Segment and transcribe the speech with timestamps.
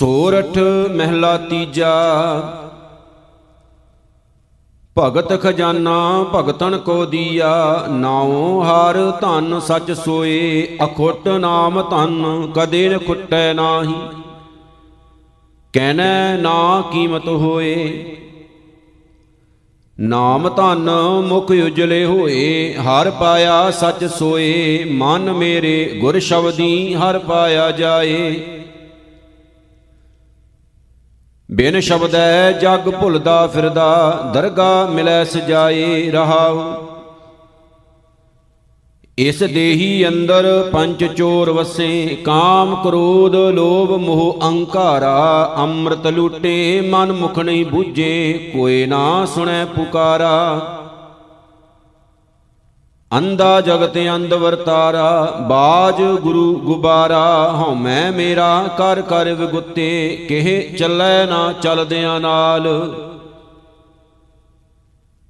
[0.00, 0.56] ਸੋਰਠ
[0.90, 1.88] ਮਹਿਲਾ ਤੀਜਾ।
[4.96, 5.96] ਭਗਤ ਖਜ਼ਾਨਾ
[6.34, 7.50] ਭਗਤਨ ਕੋ ਦੀਆ,
[7.90, 13.94] ਨਾਉ ਹਰ ਧਨ ਸਚ ਸੋਏ, ਅਖੁੱਟ ਨਾਮ ਧਨ ਕਦੇ ਨ ਖੁੱਟੈ ਨਾਹੀ।
[15.74, 17.74] ਕਹਿਨੈ ਨਾ ਕੀਮਤ ਹੋਏ,
[19.98, 20.90] ਨਾਮ ਧਨ
[21.28, 28.59] ਮੁਖ ਉਜਲੇ ਹੋਏ, ਹਰ ਪਾਇਆ ਸਚ ਸੋਏ, ਮਨ ਮੇਰੇ ਗੁਰ ਸ਼ਬਦੀ ਹਰ ਪਾਇਆ ਜਾਏ।
[31.54, 36.60] ਬਿਨ ਸ਼ਬਦੈ ਜਗ ਭੁਲਦਾ ਫਿਰਦਾ ਦਰਗਾ ਮਿਲੈ ਸਜਾਏ ਰਹਾਉ।
[39.18, 47.38] ਇਸ ਦੇਹੀ ਅੰਦਰ ਪੰਜ ਚੋਰ ਵਸੇ, ਕਾਮ ਕ੍ਰੋਧ ਲੋਭ ਮੋਹ ਅਹੰਕਾਰਾ ਅੰਮ੍ਰਿਤ ਲੂਟੇ, ਮਨ ਮੁਖ
[47.38, 50.76] ਨਹੀਂ ਬੂਝੇ ਕੋਏ ਨਾ ਸੁਣੈ ਪੁਕਾਰਾ।
[53.18, 61.26] ਅੰਦਾ ਜਗਤ ਅੰਧ ਵਰਤਾਰਾ, ਬਾਜ ਗੁਰੂ ਗੁਬਾਰਾ, ਹਉ ਮੈਂ ਮੇਰਾ ਕਰ ਕਰ ਵਿਗੁੱਤੇ, ਕਿਹ ਚੱਲੈ
[61.26, 62.68] ਨਾ ਚਲਦਿਆਂ ਨਾਲ।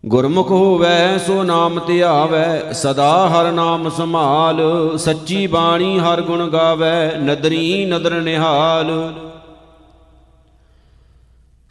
[0.06, 4.60] ਗੁਰਮੁਖ ਹੋਵੈ, ਸੋ ਨਾਮ ਧਿਆਵੈ, ਸਦਾ ਹਰ ਨਾਮ ਸੰਭਾਲ,
[4.98, 9.14] ਸੱਚੀ ਬਾਣੀ ਹਰ ਗੁਣ ਗਾਵੈ, ਨਦਰੀ ਨਦਰ ਨਿਹਾਲ।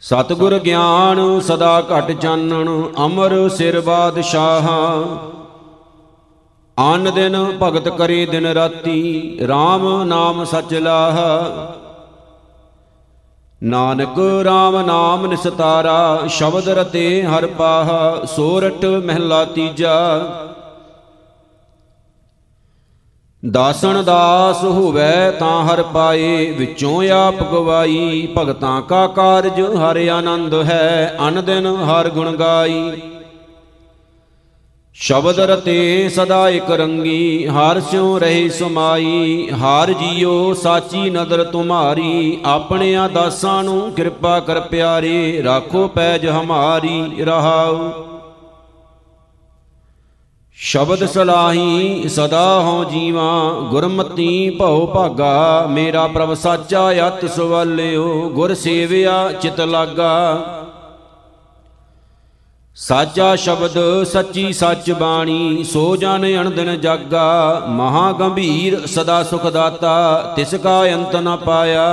[0.00, 5.04] ਸਤਗੁਰ ਗਿਆਨ ਸਦਾ ਘਟ ਚਾਨਣ, ਅਮਰ ਸਿਰ ਬਾਦਸ਼ਾਹਾਂ
[6.80, 11.18] ਆਨ ਦਿਨ ਭਗਤ ਕਰੇ ਦਿਨ ਰਾਤੀ RAM ਨਾਮ ਸਚ ਲਾਹ।
[13.62, 20.20] ਨਾਨਕ RAM ਨਾਮ ਨਿਸਤਾਰਾ, ਸ਼ਬਦ ਰਤੇ ਹਰ ਪਾਹ ਸੋਰਠ ਮਹਿਲਾ ਤੀਜਾ।
[23.50, 31.18] ਦਾਸਣ ਦਾਸ ਹੋਵੇ ਤਾਂ ਹਰ ਪਾਏ, ਵਿੱਚੋਂ ਆਪ ਗਵਾਈ, ਭਗਤਾਂ ਕਾ ਕਾਰਜ ਹਰ ਆਨੰਦ ਹੈ,
[31.28, 32.92] ਅਨ ਦਿਨ ਹਰ ਗੁਣ ਗਾਈ।
[34.94, 43.08] ਸ਼ਬਦ ਰਤੇ ਸਦਾ ਇਕ ਰੰਗੀ, ਹਰ ਸਿਉ ਰਹੇ ਸਮਾਈ, ਹਾਰ ਜੀਓ ਸਾਚੀ ਨਦਰ ਤੁਮਾਰੀ, ਆਪਣਿਆਂ
[43.08, 47.90] ਦਾਸਾਂ ਨੂੰ ਕਿਰਪਾ ਕਰ ਪਿਆਰੇ, ਰਾਖੋ ਪੈਜ ਹਮਾਰੀ, ਰਹਾਉ।
[50.54, 59.32] ਸ਼ਬਦ ਸਲਾਹੀ, ਸਦਾ ਹਉ ਜੀਵਾ, ਗੁਰਮਤੀ ਭਉ ਭਾਗਾ, ਮੇਰਾ ਪ੍ਰਭ ਸਾਚਾ ਅਤ ਸਵਾਲਿਓ, ਗੁਰ ਸੇਵਿਆ
[59.32, 60.36] ਚਿਤ ਲਾਗਾ।
[62.80, 70.54] ਸਾਚਾ ਸ਼ਬਦ ਸੱਚੀ ਸੱਚ ਬਾਣੀ, ਸੋ ਜਨ ਅਣਦਿਨ ਜਾਗਾ, ਮਹਾ ਗੰਭੀਰ ਸਦਾ ਸੁਖ ਦਾਤਾ, ਤਿਸ
[70.54, 71.86] ਕਾ ਅੰਤ ਨ ਪਾਇਆ।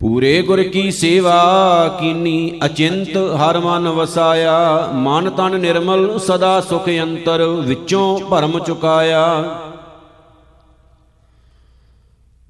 [0.00, 7.42] ਪੂਰੇ ਗੁਰ ਕੀ ਸੇਵਾ, ਕੀਨੀ ਅਚਿੰਤ ਹਰ ਮਨ ਵਸਾਇਆ, ਮਨ ਤਨ ਨਿਰਮਲ ਸਦਾ ਸੁਖ ਅੰਤਰ
[7.42, 9.44] ਵਿੱਚੋਂ ਭਰਮ ਚੁਕਾਇਆ।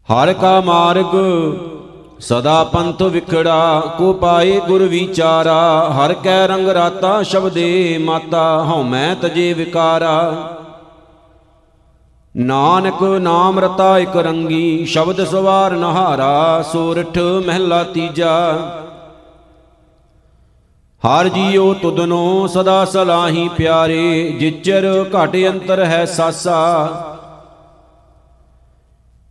[0.09, 1.17] ਹਰ ਕਾ ਮਾਰਗ
[2.21, 9.17] ਸਦਾ ਪੰਥ ਵਿਖੜਾ, ਕੋ ਪਾਏ ਗੁਰ ਵਿਚਾਰਾ, ਹਰ ਕੈ ਰੰਗ ਰਾਤਾ ਸ਼ਬਦੇ ਮਾਤਾ, ਹਉ ਮੈਂ
[9.17, 10.33] ਤਜੇ ਵਿਕਾਰਾ।
[12.37, 18.53] ਨਾਨਕ ਨਾਮ ਰਤਾ ਇਕ ਰੰਗੀ, ਸ਼ਬਦ ਸਵਾਰ ਨਹਾਰਾ, ਸੋਰਠ ਮਹਿਲਾ ਤੀਜਾ।
[21.03, 26.59] ਹਰ ਜੀਉ ਤੁਧਨੋ ਸਦਾ ਸਲਾਹੀ ਪਿਆਰੇ, ਜਿਚਰ ਘਟ ਅੰਤਰ ਹੈ ਸਾਸਾ।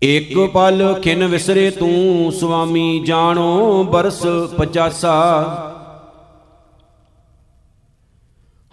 [0.01, 4.25] ਇਕ ਪਲ ਖਿਨ ਵਿਸਰੇ ਤੂੰ, ਸੁਆਮੀ ਜਾਣੋ ਬਰਸ
[4.57, 5.05] 50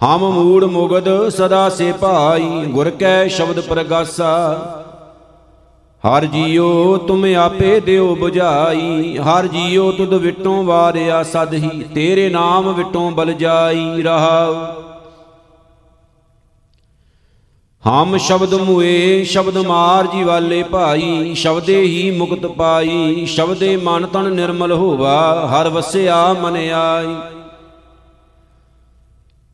[0.00, 4.32] ਹਮ ਮੂੜ ਮੁਗਦ ਸਦਾ ਸੇ ਭਾਈ, ਗੁਰ ਕੈ ਸ਼ਬਦ ਪ੍ਰਗਾਸਾ।
[6.04, 13.10] ਹਰ ਜੀਉ ਤੁਮ ਆਪੇ ਦਿਓ 부ਝਾਈ ਹਰ ਜੀਉ ਤੁਧ ਵਿਟੋਂ ਵਾਰਿਆ ਸਦਹੀ ਤੇਰੇ ਨਾਮ ਵਿਟੋਂ
[13.10, 14.54] ਬਲ ਜਾਈ ਰਹਾਉ।
[17.88, 24.32] ਹਮ ਸ਼ਬਦ ਮੁਏ, ਸ਼ਬਦ ਮਾਰ ਜੀ ਵਾਲੇ ਭਾਈ, ਸ਼ਬਦੇ ਹੀ ਮੁਕਤ ਪਾਈ, ਸ਼ਬਦੇ ਮਨ ਤਨ
[24.32, 27.14] ਨਿਰਮਲ ਹੋਵਾ, ਹਰ ਵਸਿਆ ਮਨ ਆਈ।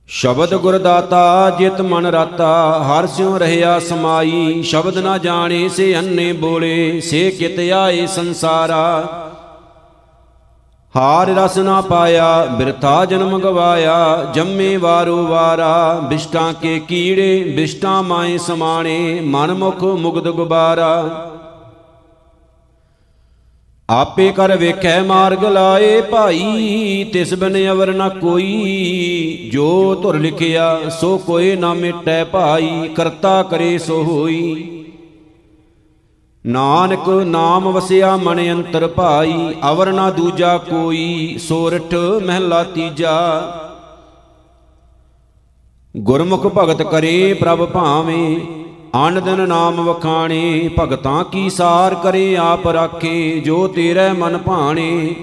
[0.09, 6.33] ਸ਼ਬਦ ਗੁਰ ਦਾਤਾ ਜਿਤ ਮਨ ਰਾਤਾ, ਹਰ ਸਿਉ ਰਹਿਆ ਸਮਾਈ, ਸ਼ਬਦ ਨਾ ਜਾਣੇ ਸੇ ਅੰਨੇ
[6.33, 9.09] ਬੋਲੇ, ਸੇ ਕਿਤ ਆਏ ਸੰਸਾਰਾ।
[10.97, 18.39] ਹਾਰ ਰਸ ਨਾ ਪਾਇਆ, ਬਿਰਥਾ ਜਨਮ ਗਵਾਇਆ, ਜੰਮੇ ਵਾਰੋ ਵਾਰਾ, ਬਿਸ਼ਟਾਂ ਕੇ ਕੀੜੇ, ਬਿਸ਼ਟਾਂ ਮਾਏ
[18.39, 21.27] ਸਮਾਣੇ, ਮਨ ਮੁਖ ਮੁਗਦ ਗੁਬਾਰਾ।
[23.91, 31.19] ਆਪੇ ਕਰ ਵੇਖੈ ਮਾਰਗ ਲਾਏ ਭਾਈ, ਤਿਸ ਬਿਨ ਅਵਰ ਨਾ ਕੋਈ। ਜੋ ਧੁਰ ਲਿਖਿਆ, ਸੋ
[31.19, 34.80] ਕੋਏ ਨਾ ਮਿਟੈ ਭਾਈ, ਕਰਤਾ ਕਰੇ ਸੋ ਹੋਈ।
[36.47, 41.95] ਨਾਨਕ ਨਾਮ ਵਸਿਆ ਮਨ ਅੰਤਰ ਭਾਈ, ਅਵਰ ਨਾ ਦੂਜਾ ਕੋਈ, ਸੋਰਠ
[42.25, 43.43] ਮਹਿਲਾ ਤੀਜਾ।
[45.97, 48.41] ਗੁਰਮੁਖ ਭਗਤ ਕਰੇ ਪ੍ਰਭ ਭਾਵੇਂ
[49.09, 55.15] ਅਨ ਦਿਨ ਨਾਮ ਵਖਾਣੇ, ਭਗਤਾਂ ਕੀ ਸਾਰ ਕਰੇ ਆਪ ਰਾਖੇ, ਜੋ ਤੇਰੇ ਮਨ ਭਾਣੇ।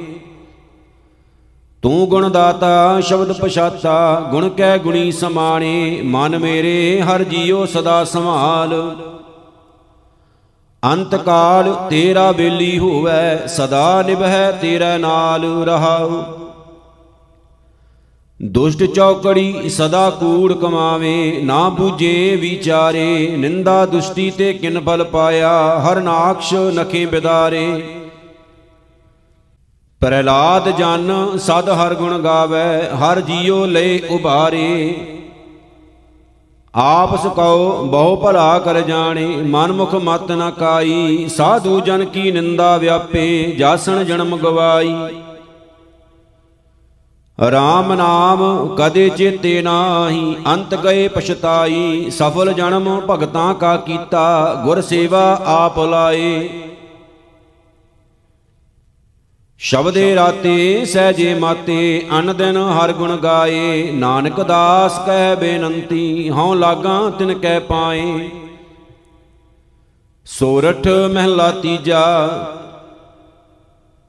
[1.81, 8.95] ਤੂੰ ਗੁਣ ਦਾਤਾ ਸ਼ਬਦ ਪਛਾਤਾ, ਗੁਣ ਕੈ ਗੁਣੀ ਸਮਾਣੇ, ਮਨ ਮੇਰੇ ਹਰ ਜੀਉ ਸਦਾ ਸੰਭਾਲ।
[10.87, 16.23] ਅੰਤ ਕਾਲ ਤੇਰਾ ਬੇਲੀ ਹੋਵੇ, ਸਦਾ ਨਿਭੈ ਤੇਰੇ ਨਾਲ ਰਹਾਉ।
[18.41, 26.01] ਦੁਸ਼ਟ ਚੌਕੜੀ ਸਦਾ ਕੂੜ ਕਮਾਵੇ, ਨਾ ਬੂਝੇ ਵਿਚਾਰੇ, ਨਿੰਦਾ ਦੁਸ਼ਟੀ ਤੇ ਕਿਨ ਫਲ ਪਾਇਆ, ਹਰ
[26.01, 27.83] ਨਾਕਸ਼ ਨਖੇ ਬਿਦਾਰੇ।
[30.01, 34.95] ਪ੍ਰਹਿਲਾਦ ਜਨ, ਸਦ ਹਰ ਗੁਣ ਗਾਵੇ, ਹਰ ਜੀਉ ਲੈ ਉਬਾਰੇ
[36.73, 43.55] ਆਪ ਸੁਕਾਉ ਬਹੁ ਭਲਾ ਕਰ ਜਾਣੇ, ਮਨਮੁਖ ਮਤ ਨ ਕਾਈ, ਸਾਧੂ ਜਨ ਕੀ ਨਿੰਦਾ ਵਿਆਪੇ,
[43.57, 44.93] ਜਾਸਣ ਜਨਮ ਗਵਾਈ।
[47.37, 55.41] ਰਾਮ ਨਾਮ ਕਦੇ ਚੇਤੇ ਨਾਹੀ, ਅੰਤ ਗਏ ਪਛਤਾਈ, ਸਫਲ ਜਨਮ ਭਗਤਾਂ ਕਾ ਕੀਤਾ, ਗੁਰ ਸੇਵਾ
[55.45, 56.66] ਆਪ ਲਾਏ।
[59.59, 67.09] ਸ਼ਬਦੇ ਰਾਤੇ ਸਹਜੇ ਮਾਤੇ, ਅਨ ਦਿਨ ਹਰ ਗੁਣ ਗਾਏ। ਨਾਨਕ ਦਾਸ ਕਹਿ ਬੇਨੰਤੀ, ਹਉ ਲਾਗਾ
[67.09, 68.29] ਤਿਨ ਕਹਿ ਪਾਏ।
[70.25, 72.03] ਸੋਰਠ ਮਹਿਲਾ ਤੀਜਾ,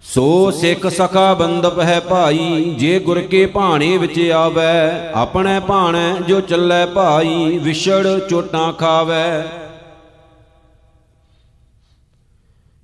[0.03, 6.41] ਸੋ ਸਿੱਖ ਸਖਾ ਬੰਦਪ ਹੈ ਭਾਈ, ਜੇ ਗੁਰ ਕੇ ਭਾਣੇ ਵਿੱਚ ਆਵੈ, ਆਪਣੇ ਭਾਣੇ ਜੋ
[6.41, 9.47] ਚੱਲੈ ਭਾਈ, ਵਿਛੜ ਚੋਟਾਂ ਖਾਵੈ।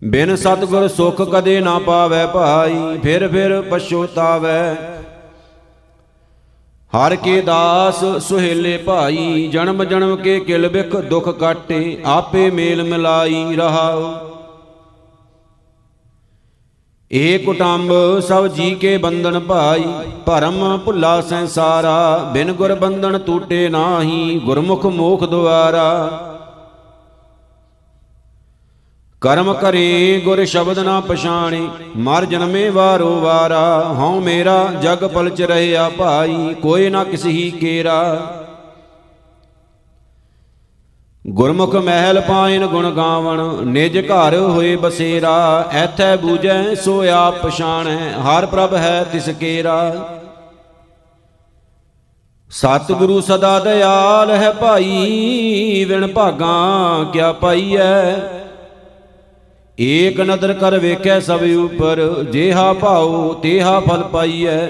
[0.04, 4.74] ਬਿਨ ਸਤਗੁਰ ਸੁਖ ਕਦੇ ਨਾ ਪਾਵੈ ਭਾਈ, ਫਿਰ ਫਿਰ ਪਛੋਤਾਵੈ
[6.92, 13.56] ਹਰ ਕੇ ਦਾਸ ਸੁਹੇਲੇ ਭਾਈ, ਜਨਮ ਜਨਮ ਕੇ ਕਿਲ ਬਿਖ ਦੁਖ ਕਾਟੇ, ਆਪੇ ਮੇਲ ਮਿਲਾਈ
[13.56, 14.12] ਰਹਾਉ।
[17.10, 19.84] ਏ ਕੁਟੰਬ ਸਭ ਜੀ ਕੇ ਬੰਧਨ ਭਾਈ,
[20.26, 26.30] ਭਰਮ ਭੁੱਲਾ ਸੰਸਾਰਾ, ਬਿਨ ਗੁਰ ਬੰਧਨ ਟੂਟੇ ਨਾਹੀ, ਗੁਰਮੁਖ ਮੋਖ ਦੁਆਰਾ।
[29.24, 35.88] ਕਰਮ ਕਰੇ, ਗੁਰ ਸ਼ਬਦ ਨਾ ਪਛਾਣੇ, ਮਰ ਜਨਮੇ ਵਾਰੋ ਵਾਰਾ, ਹਉ ਮੇਰਾ ਜਗ ਪਲਚ ਰਹਿਆ
[35.88, 38.20] ਭਾਈ, ਕੋਈ ਨਾ ਕਿਸ ਹੀ ਕੇਰਾ।
[41.26, 48.46] ਗੁਰਮੁਖ ਮਹਿਲ ਪਾਇਨ ਗੁਣ ਗਾਵਣ, ਨਿਜ ਘਰ ਹੋਏ ਬਸੇਰਾ, ਐਥੈ ਬੂਝੈ ਸੋ ਆਪ ਪਛਾਣੈ, ਹਰ
[48.46, 50.08] ਪ੍ਰਭ ਹੈ ਤਿਸ ਕੇਰਾ।
[52.50, 56.56] ਸਤਿਗੁਰੂ ਸਦਾ ਦਇਆਲ ਹੈ ਭਾਈ, ਵਿਣ ਭਾਗਾ
[57.12, 58.16] ਕਿਆ ਪਾਈਐ?
[59.78, 64.68] ਏਕ ਨਦਰ ਕਰ ਵੇਖੈ ਸਭ ਉਪਰ, ਜੇਹਾ ਭਾਉ ਤੇਹਾ ਫਲ ਪਾਈਐ।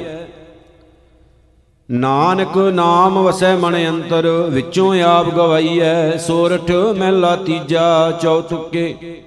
[1.88, 9.22] ਨਾਨਕ ਨਾਮ ਵਸੈ ਮਨ ਅੰਤਰ, ਵਿੱਚੋਂ ਆਪ ਗਵਾਈਐ। ਸੋਰਠ ਮਹਿਲਾ ਤੀਜਾ ਚੌਥੁਕੇ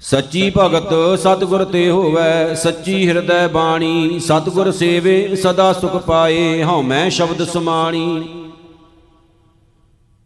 [0.00, 7.08] ਸੱਚੀ ਭਗਤ ਸਤਿਗੁਰ ਤੇ ਹੋਵੈ, ਸੱਚੀ ਹਿਰਦੈ ਬਾਣੀ। ਸਤਿਗੁਰ ਸੇਵੇ, ਸਦਾ ਸੁਖ ਪਾਏ ਹਉ ਮੈਂ
[7.10, 8.24] ਸ਼ਬਦ ਸਮਾਣੀ।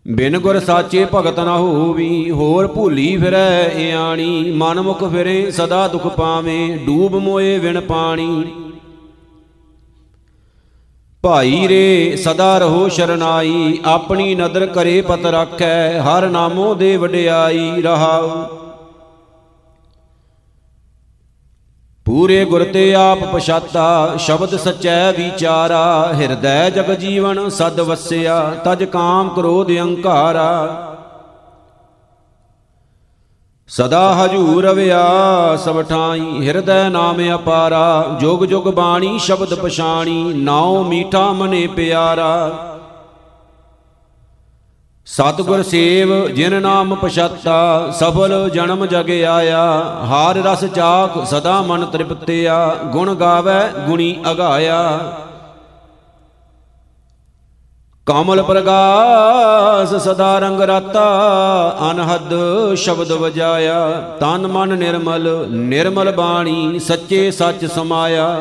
[0.09, 6.07] ਬਿਨ ਗੁਰ ਸਾਚੇ ਭਗਤ ਨਾ ਹੋਵੀ, ਹੋਰ ਭੂਲੀ ਫਿਰੈ ਇਆਣੀ ਮਨ ਮੁਖ ਫਿਰੇ, ਸਦਾ ਦੁਖ
[6.07, 8.45] ਪਾਵੇਂ, ਡੂਬ ਮੋਏ ਵਿਣ ਪਾਣੀ।
[11.23, 18.60] ਭਾਈ ਰੇ, ਸਦਾ ਰਹੋ ਸ਼ਰਨਾਈ, ਆਪਣੀ ਨਦਰ ਕਰੇ ਪਤ ਰੱਖੈ, ਹਰ ਨਾਮੋ ਦੇ ਵਡਿਆਈ ਰਹਾਉ।
[22.11, 29.29] ਪੂਰੇ ਗੁਰ ਤੇ ਆਪ ਪਛਾਤਾ, ਸ਼ਬਦ ਸਚੈ ਵਿਚਾਰਾ, ਹਿਰਦੈ ਜਗ ਜੀਵਨ ਸਦ ਵਸਿਆ, ਤਜ ਕਾਮ
[29.29, 30.87] ਕ੍ਰੋਧ ਅਹੰਕਾਰਾ
[33.69, 41.33] ਸਦਾ ਹਜੂਰ ਰਵਿਆ, ਸਭ ਠਾਈ ਹਿਰਦੈ ਨਾਮ ਅਪਾਰਾ, ਜੁਗ ਜੁਗ ਬਾਣੀ ਸ਼ਬਦ ਪਛਾਣੀ, ਨਾਉ ਮੀਠਾ
[41.33, 42.51] ਮਨੇ ਪਿਆਰਾ।
[45.07, 49.71] ਸਤਿਗੁਰ ਸੇਵ, ਜਿਨ ਨਾਮ ਪਛਾਤਾ, ਸਫਲ ਜਨਮ ਜਗ ਆਇਆ।
[50.05, 55.01] ਹਾਰ ਰਸ ਚਾਖ, ਸਦਾ ਮਨ ਤ੍ਰਿਪਤਿਆ। ਗੁਣ ਗਾਵੇ, ਗੁਣੀ ਅਗਾਇਆ।
[58.07, 61.09] ਕਮਲ ਪ੍ਰਗਾਸ, ਸਦਾ ਰੰਗ ਰਾਤਾ।
[61.91, 62.35] ਅਨਹਦ
[62.75, 63.91] ਸ਼ਬਦ ਵਜਾਇਆ।
[64.21, 68.41] ਤਨ ਮਨ ਨਿਰਮਲ ਨਿਰਮਲ ਬਾਣੀ, ਸੱਚੇ ਸੱਚ ਸਮਾਇਆ।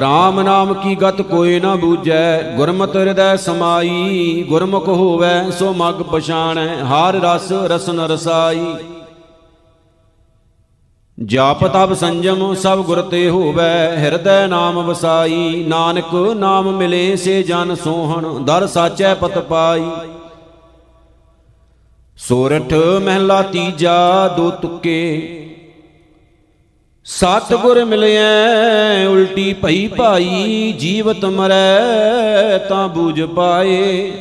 [0.00, 6.84] ਰਾਮ ਨਾਮ ਕੀ ਗਤ ਕੋਈ ਨਾ ਬੂਝੈ, ਗੁਰਮਤਿ ਹਿਰਦੈ ਸਮਾਈ, ਗੁਰਮੁਖ ਹੋਵੈ, ਸੋ ਮਗ ਪਛਾਣੈ,
[6.84, 8.66] ਹਰ ਰਸ ਰਸਨ ਰਸਾਈ।
[11.24, 17.74] ਜਾਪ ਤਪ ਸੰਜਮ ਸਭ ਗੁਰ ਤੇ ਹੋਵੈ, ਹਿਰਦੈ ਨਾਮ ਵਸਾਈ। ਨਾਨਕ ਨਾਮ ਮਿਲੇ ਸੇ ਜਨ
[17.74, 19.90] ਸੋਹਣ, ਦਰ ਸਾਚੈ ਪਤ ਪਾਈ।
[22.16, 25.42] ਸੋਰਠ ਮਹਿਲਾ ਤੀਜਾ ਦੋ ਤੁਕੇ
[27.08, 34.12] ਸਤਿਗੁਰ ਮਿਲਿਐ, ਉਲਟੀ ਭਈ ਭਾਈ, ਜੀਵਤ ਮਰੈ, ਤਾਂ ਬੂਝ ਪਾਏ।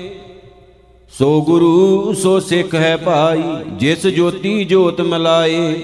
[1.17, 5.83] ਸੋ ਗੁਰੂ, ਸੋ ਸਿੱਖ ਹੈ ਭਾਈ, ਜਿਸ ਜੋਤੀ ਜੋਤ ਮਿਲਾਏ।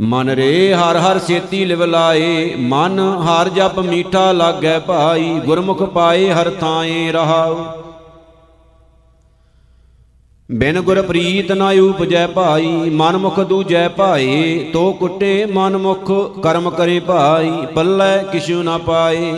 [0.00, 6.30] ਮਨ ਰੇ ਹਰ ਹਰ ਸੇਤੀ ਲਿਵ ਲਾਏ, ਮਨ ਹਰ ਜਪ ਮੀਠਾ ਲਾਗੈ ਭਾਈ, ਗੁਰਮੁਖ ਪਾਏ
[6.30, 7.64] ਹਰ ਥਾਏ ਰਹਾਉ।
[10.58, 16.10] ਬਿਨ ਗੁਰ ਪ੍ਰੀਤ ਨਾ ਉਪਜੈ ਭਾਈ ਮਨ ਮੁਖ ਦੂਜੈ ਭਾਈ, ਤੋ ਕੁੱਟੇ ਮਨ ਮੁਖ
[16.42, 19.32] ਕਰਮ ਕਰੇ ਭਾਈ, ਪੱਲੇ ਕਿਛੂ ਨਾ ਪਾਏ।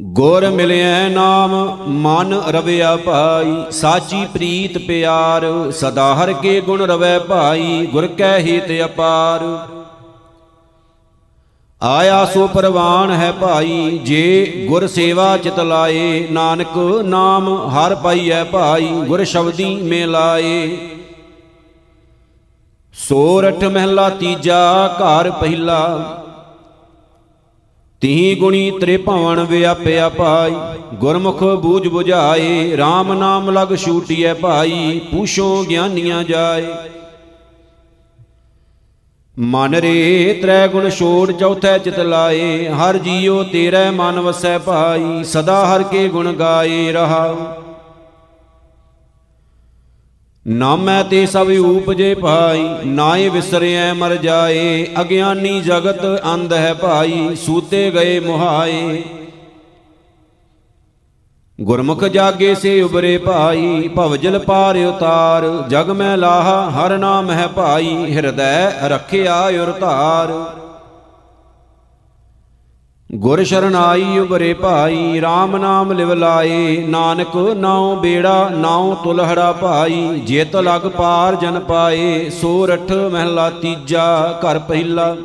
[0.00, 7.86] ਗੁਰ ਮਿਲਿਆ ਨਾਮ, ਮਨ ਰਵਿਆ ਭਾਈ, ਸਾਚੀ ਪ੍ਰੀਤ ਪਿਆਰ, ਸਦਾ ਹਰ ਕੇ ਗੁਣ ਰਵੈ ਭਾਈ,
[7.86, 9.40] ਗੁਰ ਕੈ ਹਿਤ ਅਪਾਰ।
[11.84, 18.86] ਆਇਆ ਸੋ ਪਰਵਾਨ ਹੈ ਭਾਈ, ਜੇ ਗੁਰ ਸੇਵਾ ਚਿਤ ਲਾਏ, ਨਾਨਕ ਨਾਮ ਹਰ ਪਾਈਐ ਭਾਈ,
[18.86, 20.76] ਗੁਰ ਸ਼ਬਦੀ ਮੇ ਲਾਏ।
[22.94, 25.98] ਸੋਰਠ ਮਹਿਲਾ ਤੀਜਾ, ਘਰ ਪਹਿਲਾ।
[28.00, 30.54] ਤੀ ਗੁਣੀ ਤ੍ਰਿਭਵਨ ਵਿਆਪਿਆ ਭਾਈ,
[30.94, 36.66] ਗੁਰਮੁਖ ਬੂਝ 부ਝਾਏ RAM ਨਾਮ ਲਗ ਛੂਟਿਐ ਭਾਈ, ਪੂਛੋ ਗਿਆਨੀਆਂ ਜਾਏ।
[39.38, 45.66] ਮਨ ਰੇ ਤ੍ਰੈ ਗੁਣ ਛੋੜ ਚੌਥੈ ਚਿਤ ਲਾਏ, ਹਰ ਜੀਉ ਤੇਰੇ ਮਨ ਵਸੈ ਭਾਈ, ਸਦਾ
[45.66, 47.36] ਹਰ ਕੇ ਗੁਣ ਗਾਏ ਰਹਾਉ।
[50.46, 57.90] ਨਾਮੈ ਤੇ ਸਭ ਊਪਜੇ ਭਾਈ, ਨਾਏ ਵਿਸਰਿਐ ਮਰ ਜਾਏ, ਅਗਿਆਨੀ ਜਗਤ ਅੰਧ ਹੈ ਭਾਈ, ਸੂਤੇ
[57.90, 59.02] ਗਏ ਮੁਹਾਏ।
[61.60, 68.14] ਗੁਰਮੁਖ ਜਾਗੇ ਸੇ ਉਬਰੇ ਭਾਈ ਭਵਜਲ ਪਾਰ ਉਤਾਰ। ਜਗ ਮੈਂ ਲਾਹਾ, ਹਰ ਨਾਮ ਹੈ ਭਾਈ,
[68.16, 70.32] ਹਿਰਦੈ ਰਖਿਆ ਉਰ ਧਾਰ।
[73.14, 80.56] ਗੁਰ ਸ਼ਰਨਾਈ ਉਬਰੇ ਭਾਈ RAM ਨਾਮ ਲਿਵ ਲਾਏ। ਨਾਨਕ ਨਾਉ ਬੇੜਾ, ਨਾਉ ਤੁਲਹੜਾ ਭਾਈ। ਜਿਤ
[80.56, 85.16] ਲਗ ਪਾਰ ਜਨ ਪਾਏ ਸੋਰਠ ਮਹਿਲਾ ਤੀਜਾ, ਘਰ ਪਹਿਲਾ।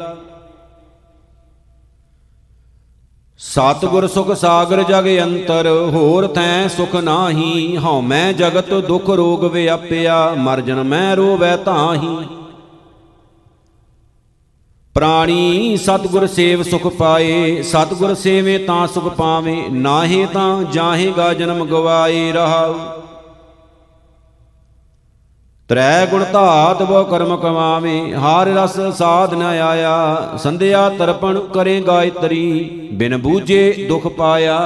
[3.39, 10.33] ਸਤਿਗੁਰ ਸੁਖ ਸਾਗਰ ਜਗ ਅੰਤਰ, ਹੋਰ ਤੈ ਸੁਖ ਨਾਹੀ। ਹਉ ਮੈਂ ਜਗਤ ਦੁਖ ਰੋਗ ਵਿਆਪਿਆ,
[10.37, 12.17] ਮਰ ਜਨ ਮੈਂ ਰੋਵੈ ਤਾਹੀ।
[14.95, 22.31] ਪ੍ਰਾਣੀ, ਸਤਗੁਰ ਸੇਵ ਸੁਖ ਪਾਏ, ਸਤਗੁਰ ਸੇਵੇ ਤਾਂ ਸੁਖ ਪਾਵੇ, ਨਾਹੀ ਤਾਂ ਜਾਹੇਗਾ ਜਨਮ ਗਵਾਏ
[22.31, 22.75] ਰਹਾਉ।
[25.69, 32.69] ਤ੍ਰੈ ਗੁਣ ਧਾਤ ਬੋ ਕਰਮ ਕਮਾਵੇ, ਹਾਰ ਰਸ ਸਾਧ ਨ ਆਇਆ, ਸੰਧਿਆ ਤਰਪਣ ਕਰੇ ਗਾਇਤਰੀ,
[32.93, 34.59] ਬਿਨ ਬੂਝੇ ਦੁਖ ਪਾਇਆ।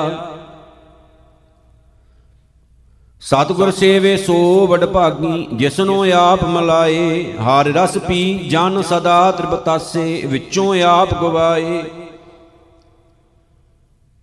[3.22, 10.76] ਸਤਿਗੁਰ ਸੇਵੇ ਸੋ ਵਡ ਭਾਗੀ, ਜਿਸਨੋ ਆਪ ਮਲਾਏ, ਹਰ ਰਸ ਪੀ ਜਨ ਸਦਾ ਤ੍ਰਿਪਤਾਸੇ, ਵਿੱਚੋਂ
[10.84, 11.84] ਆਪ ਗਵਾਏ।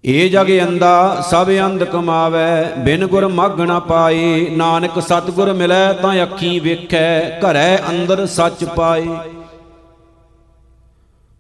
[0.05, 2.39] ਏ ਜਗ ਅੰਦਾ ਸਭ ਅੰਧ ਕਮਾਵੇ,
[2.79, 9.07] ਬਿਨ ਗੁਰ ਮਗ ਨ ਪਾਏ। ਨਾਨਕ ਸਤਿਗੁਰ ਮਿਲੈ, ਤਾਂ ਅੱਖੀ ਵੇਖੈ, ਘਰੈ ਅੰਦਰ ਸੱਚ ਪਾਏ।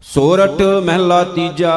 [0.04, 1.74] ਸੋਰਠ ਮਹਿਲਾ ਤੀਜਾ,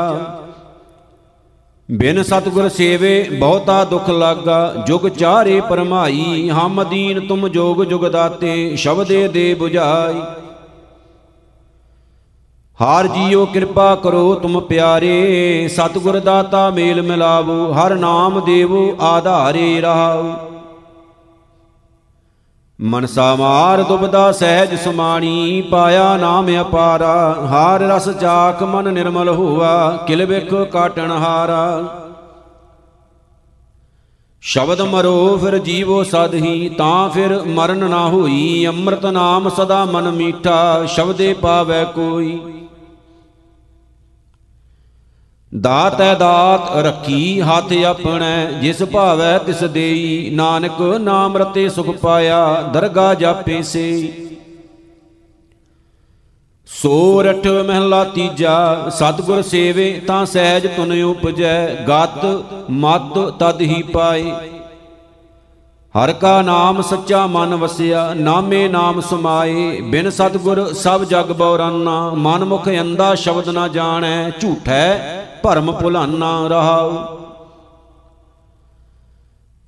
[1.89, 8.75] ਬਿਨ ਸਤਗੁਰ ਸੇਵੇ, ਬਹੁਤਾ ਦੁਖ ਲਾਗਾ। ਜੁਗ ਚਾਰੇ ਪਰਮਾਈ ਹਮ ਦੀਨ ਤੁਮ ਜੋਗ ਜੁਗ ਦਾਤੇ,
[8.75, 10.21] ਸ਼ਬਦੇ ਦੇ 부ਝਾਈ
[12.81, 20.33] ਹਾਰ ਜੀਓ, ਕਿਰਪਾ ਕਰੋ ਤੁਮ ਪਿਆਰੇ, ਸਤਗੁਰ ਦਾਤਾ ਮੇਲ ਮਿਲਾਵੋ, ਹਰ ਨਾਮ ਦੇਵੋ, ਆਧਾਰੇ ਰਹਾਓ।
[22.81, 30.25] ਮਨਸਾ ਮਾਰ ਦੁਬਦਾ ਸਹਿਜ ਸਮਾਣੀ, ਪਾਇਆ ਨਾਮ ਅਪਾਰਾ, ਹਾਰ ਰਸ ਚਾਖ ਮਨ ਨਿਰਮਲ ਹੋਆ, ਕਿਲ
[30.25, 31.83] ਵਿਖ ਕਾਟਣ ਹਾਰਾ।
[34.41, 40.85] ਸ਼ਬਦ ਮਰੋ ਫਿਰ ਜੀਵੋ ਸਦਹੀ ਤਾਂ ਫਿਰ ਮਰਨ ਨਾ ਹੋਈ, ਅੰਮ੍ਰਿਤ ਨਾਮ ਸਦਾ ਮਨ ਮੀਠਾ,
[40.85, 42.39] ਸ਼ਬਦੇ ਪਾਵੇ ਕੋਈ।
[45.62, 52.62] ਦਾਤ ਹੈ ਦਾਤ, ਰੱਖੀ ਹੱਥ ਆਪਣੈ, ਜਿਸ ਭਾਵੈ ਤਿਸ ਦੇਈ। ਨਾਨਕ ਨਾਮ ਰਤੇ ਸੁਖ ਪਾਇਆ
[52.62, 54.13] ਦਰਗਾ ਜਾਪੇ ਸੇ।
[56.67, 62.25] ਸੋਰਠ ਮਹਿਲਾ ਤੀਜਾ, ਸਤਗੁਰ ਸੇਵੇ, ਤਾਂ ਸਹਿਜ ਤੁਨ ਉਪਜੈ, ਗਤ
[62.69, 64.31] ਮਤ ਤਦ ਹੀ ਪਾਏ।
[65.93, 72.45] ਹਰ ਕਾ ਨਾਮ ਸੱਚਾ ਮਨ ਵਸਿਆ, ਨਾਮੇ ਨਾਮ ਸਮਾਏ। ਬਿਨ ਸਤਗੁਰ ਸਭ ਜਗ ਬੌਰਾਨਾ ਮਨ
[72.45, 76.91] ਮੁਖ ਅੰਦਾ ਸ਼ਬਦ ਨਾ ਜਾਣੈ, ਝੂਠੈ ਭਰਮ ਭੁਲਾਨਾ ਰਹਾਉ।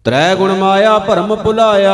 [0.05, 1.93] ਤ੍ਰੈ ਗੁਣ ਮਾਇਆ ਭਰਮ ਭੁਲਾਇਆ,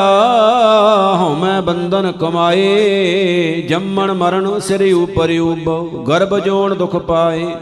[1.20, 7.56] ਹਉ ਮੈਂ ਬੰਧਨ ਕਮਾਏ। ਜੰਮਣ ਮਰਨ ਸਿਰ ਉਪਰ ਉਬਉ ਗਰਭ ਜੋਣ ਦੁਖ ਪਾਏ।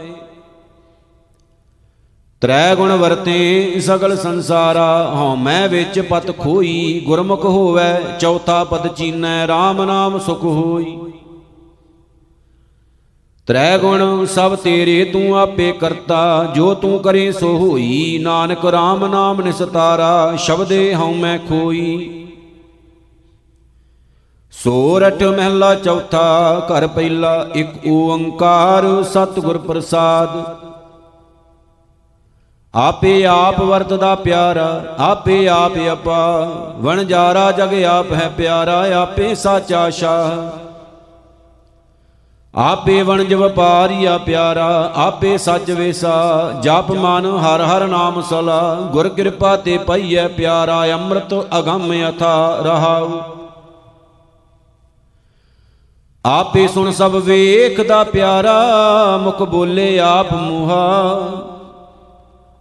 [2.42, 9.46] ਤ੍ਰੈ ਗੁਣ ਵਰਤੇ ਸਗਲ ਸੰਸਾਰਾ, ਹਉ ਮੈਂ ਵਿੱਚ ਪਤ ਖੋਈ, ਗੁਰਮੁਖ ਹੋਵੇ, ਚੌਥਾ ਪਦ ਚੀਨੈ
[9.46, 10.98] RAM ਨਾਮ ਸੁਖ ਹੋਈ।
[13.46, 19.40] ਤ੍ਰੈ ਗੁਣ ਸਭ ਤੇਰੇ ਤੂੰ ਆਪੇ ਕਰਤਾ, ਜੋ ਤੂੰ ਕਰੇ ਸੋ ਹੋਈ। ਨਾਨਕ RAM ਨਾਮ
[19.40, 22.16] ਨਿਸਤਾਰਾ, ਸ਼ਬਦੇ ਹਉ ਮੈਂ ਖੋਈ।
[24.52, 30.56] ਸੋਰਠ ਮਹਿਲਾ ਚੌਥਾ, ਘਰ ਪਹਿਲਾ ਇੱਕ ਓੰਕਾਰ, ਸਤਿਗੁਰ ਪ੍ਰਸਾਦ।
[32.74, 40.69] ਆਪੇ ਆਪ ਵਰਤਦਾ ਪਿਆਰਾ, ਆਪੇ ਆਪ ਆਪਾ। ਵਣਜਾਰਾ ਜਗ ਆਪ ਹੈ ਪਿਆਰਾ, ਆਪੇ ਸਾਚਾ ਸ਼ਾਹ।
[42.54, 49.56] ਆਪੇ ਵਣਜ ਵਪਾਰੀਆ ਪਿਆਰਾ, ਆਪੇ ਸੱਚ ਵੇਸਾ। ਜਪ ਮਨ ਹਰ ਹਰ ਨਾਮ ਸਲਾ, ਗੁਰ ਕਿਰਪਾ
[49.56, 53.20] ਤੇ ਪਈਐ ਪਿਆਰਾ, ਅੰਮ੍ਰਿਤ ਅਗੰਮ ਅਥਾ ਰਹਾਉ।
[56.24, 58.66] ਆਪੇ ਸੁਣ ਸਭ ਵੇਖਦਾ ਪਿਆਰਾ,
[59.22, 61.20] ਮੁਖ ਬੋਲੇ ਆਪ ਮੂਹਾ।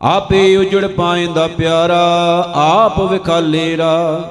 [0.02, 2.04] ਆਪੇ ਉਜੜ ਪਾਇੰਦਾ ਪਿਆਰਾ,
[2.56, 4.22] ਆਪ ਵਿਖਾਲੇਰਾ।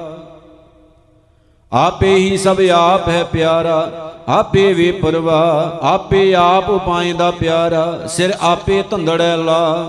[1.73, 8.83] ਆਪੇ ਹੀ ਸਭ ਆਪ ਹੈ ਪਿਆਰਾ, ਆਪੇ ਵੇ ਪਰਵਾ, ਆਪੇ ਆਪ ਪਾਇੰਦਾ ਪਿਆਰਾ, ਸਿਰ ਆਪੇ
[8.89, 9.85] ਧੰਦੜੈ ਲਾ।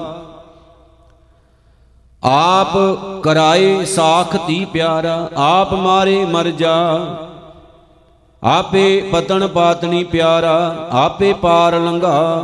[2.25, 2.77] ਆਪ
[3.23, 7.07] ਕਰਾਏ ਸਾਖ ਤੀ ਪਿਆਰਾ, ਆਪ ਮਾਰੇ ਮਰ ਜਾ।
[8.43, 12.43] ਆਪੇ ਪਤਨ ਪਾਤਨੀ ਪਿਆਰਾ, ਆਪੇ ਪਾਰ ਲੰਘਾ।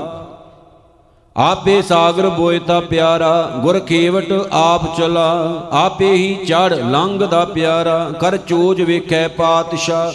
[1.37, 8.83] ਆਪੇ ਸਾਗਰ ਬੋਇਤਾ ਪਿਆਰਾ, ਗੁਰ ਖੇਵਟ ਆਪ ਚਲਾ, ਆਪੇ ਹੀ ਚੜ ਲੰਘਦਾ ਪਿਆਰਾ, ਕਰ ਚੋਜ
[8.83, 10.13] ਵੇਖੈ ਪਾਤਸ਼ਾਹ।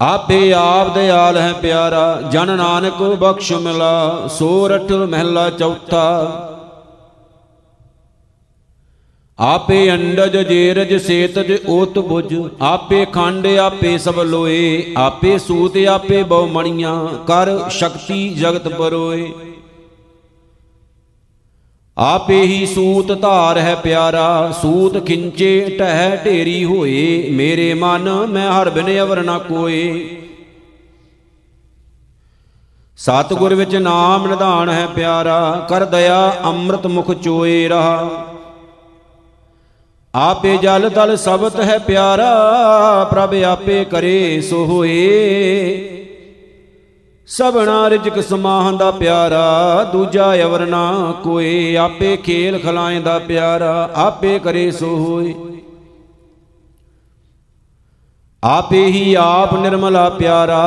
[0.00, 6.51] ਆਪੇ ਆਪ ਦਿਆਲ ਹੈ ਪਿਆਰਾ, ਜਨ ਨਾਨਕ ਬਖਸ਼ ਮਿਲਾ ਸੋਰਠ ਮਹਿਲਾ ਚੌਥਾ।
[9.38, 16.46] ਆਪੇ ਅੰਡਜ ਜੇਰਜ ਸੇਤਜ ਓਤ ਬੁਜ ਆਪੇ ਖੰਡ ਆਪੇ ਸਭ ਲੋਏ, ਆਪੇ ਸੂਤ ਆਪੇ ਬਹੁ
[16.46, 19.32] ਮਣੀਆਂ, ਕਰ ਸ਼ਕਤੀ ਜਗਤ ਪਰੋਏ
[21.96, 28.70] ਆਪੇ ਹੀ ਸੂਤ ਧਾਰ ਹੈ ਪਿਆਰਾ, ਸੂਤ ਖਿੰਚੇ ਟਹਿ ਢੇਰੀ ਹੋਏ, ਮੇਰੇ ਮਨ ਮੈਂ ਹਰ
[28.70, 30.18] ਬਿਨ ਅਵਰ ਨਾ ਕੋਏ।
[32.98, 38.28] ਸਤਿਗੁਰ ਵਿੱਚ ਨਾਮ ਨਿਧਾਨ ਹੈ ਪਿਆਰਾ, ਕਰ ਦਇਆ ਅੰਮ੍ਰਿਤ ਮੁਖ ਚੋਏ ਰਹਾ।
[40.14, 45.98] ਆਪੇ ਜਲ ਤਲ ਸਬਤ ਹੈ ਪਿਆਰਾ, ਪ੍ਰਭ ਆਪੇ ਕਰੇ ਸੋ ਹੋਏ
[47.28, 54.96] ਸਭਨਾ ਰਿਜਕ ਸਮਾਹੰਦਾ ਪਿਆਰਾ, ਦੂਜਾ ਅਵਰ ਨਾ ਕੋਈ ਆਪੇ ਖੇਲ ਖਲਾਇਂਦਾ ਪਿਆਰਾ, ਆਪੇ ਕਰੇ ਸੋ
[54.96, 55.34] ਹੋਏ
[58.42, 60.62] ਆਪੇ ਹੀ ਆਪ ਨਿਰਮਲਾ ਪਿਆਰਾ,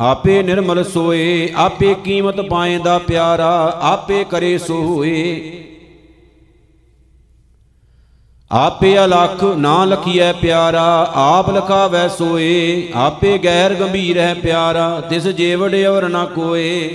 [0.00, 5.69] ਆਪੇ ਨਿਰਮਲ ਸੋਏ। ਆਪੇ ਕੀਮਤ ਪਾਏਂਦਾ ਪਿਆਰਾ, ਆਪੇ ਕਰੇ ਸੋ ਹੋਏ
[8.50, 15.74] ਆਪੇ ਅਲਖ ਨਾ ਲਖੀਐ ਪਿਆਰਾ, ਆਪ ਲਖਾਵੈ ਸੋਏ। ਆਪੇ ਗੈਰ ਗੰਭੀਰ ਹੈ ਪਿਆਰਾ, ਤਿਸ ਜੇਵੜ
[15.86, 16.90] ਔਰ ਨਾ ਕੋਏ।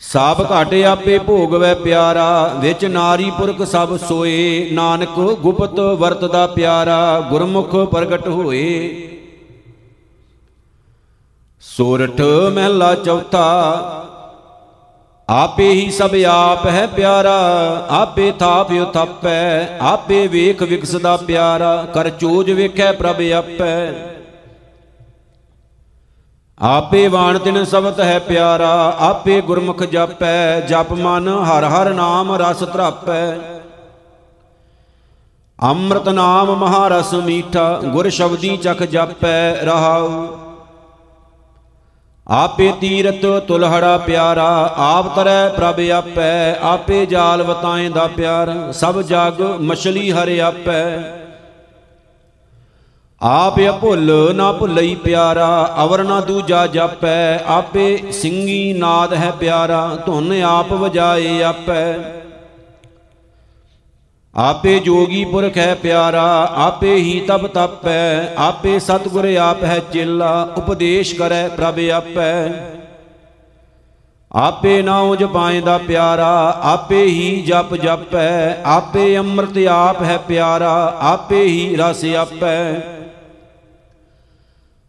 [0.00, 7.76] ਸਾਬ ਘਾਟੇ ਆਪੇ ਭੋਗਵੈ ਪਿਆਰਾ, ਵਿੱਚ ਨਾਰੀ ਪੁਰਖ ਸਭ ਸੋਏ। ਨਾਨਕ ਗੁਪਤ ਵਰਤਦਾ ਪਿਆਰਾ, ਗੁਰਮੁਖ
[7.76, 9.08] ਪ੍ਰਗਟ ਹੋਏ।
[11.60, 12.20] ਸੋਰਠ
[12.54, 14.04] ਮਹਿਲਾ ਚੌਥਾ
[15.30, 17.32] ਆਪੇ ਹੀ ਸਭ ਆਪ ਹੈ ਪਿਆਰਾ,
[17.90, 23.92] ਆਪੇ ਥਾਪਿ ਉਥਪੈ, ਆਪੇ ਵੇਖ ਵਿਕਸਦਾ ਪਿਆਰਾ, ਕਰ ਚੋਜ ਵੇਖੈ ਪ੍ਰਭ ਆਪੈ।
[26.60, 32.64] ਆਪੇ ਬਾਣ ਤਿਨ ਸਬਤ ਹੈ ਪਿਆਰਾ, ਆਪੇ ਗੁਰਮੁਖ ਜਪੈ, ਜਪ ਮਨ ਹਰ ਹਰ ਨਾਮ ਰਸ
[32.64, 33.36] ਧਰਾਪੈ।
[35.62, 40.26] ਅੰਮ੍ਰਿਤ ਨਾਮ ਮਹਾਰਸ ਮੀਠਾ, ਗੁਰ ਸ਼ਬਦੀ ਚਖ ਜਪੈ, ਰਹਾਉ।
[42.28, 49.40] ਆਪੇ ਤੀਰਤ ਤੁਲਹੜਾ ਪਿਆਰਾ, ਆਪ ਤਰੈ ਪ੍ਰਭ ਆਪੈ, ਆਪੇ ਜਾਲ ਵਤਾਏ ਦਾ ਪਿਆਰ, ਸਭ ਜਗ
[49.60, 50.82] ਮਛਲੀ ਹਰਿ ਆਪੈ।
[53.22, 60.32] ਆਪ ਭੁੱਲ ਨਾ ਭੁੱਲਈ ਪਿਆਰਾ, ਅਵਰ ਨਾ ਦੂਜਾ ਜਾਪੈ, ਆਪੇ ਸਿੰਘੀ ਨਾਦ ਹੈ ਪਿਆਰਾ, ਧੁਨ
[60.42, 61.98] ਆਪ ਵਜਾਏ ਆਪੈ।
[64.38, 71.14] ਆਪੇ ਜੋਗੀ ਪੁਰਖ ਹੈ ਪਿਆਰਾ, ਆਪੇ ਹੀ ਤਪ ਤਪੈ ਆਪੇ ਸਤਗੁਰ ਆਪ ਹੈ ਚੇਲਾ, ਉਪਦੇਸ਼
[71.14, 72.52] ਕਰੈ ਪ੍ਰਭ ਆਪੈ।
[74.32, 81.42] ਆਪੇ ਨਾਉ ਜਪਾਏ ਦਾ ਪਿਆਰਾ, ਆਪੇ ਹੀ ਜਪ ਜਪੈ, ਆਪੇ ਅੰਮ੍ਰਿਤ ਆਪ ਹੈ ਪਿਆਰਾ, ਆਪੇ
[81.44, 82.80] ਹੀ ਰਸ ਆਪੈ।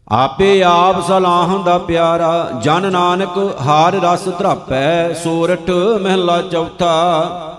[0.08, 7.49] ਆਪੇ ਆਪ ਸਲਾਹ ਦਾ ਪਿਆਰਾ, ਜਨ ਨਾਨਕ ਹਾਰ ਰਸ ਧਰਾਪੈ, ਸੋਰਠ ਮਹਿਲਾ ਚੌਥਾ।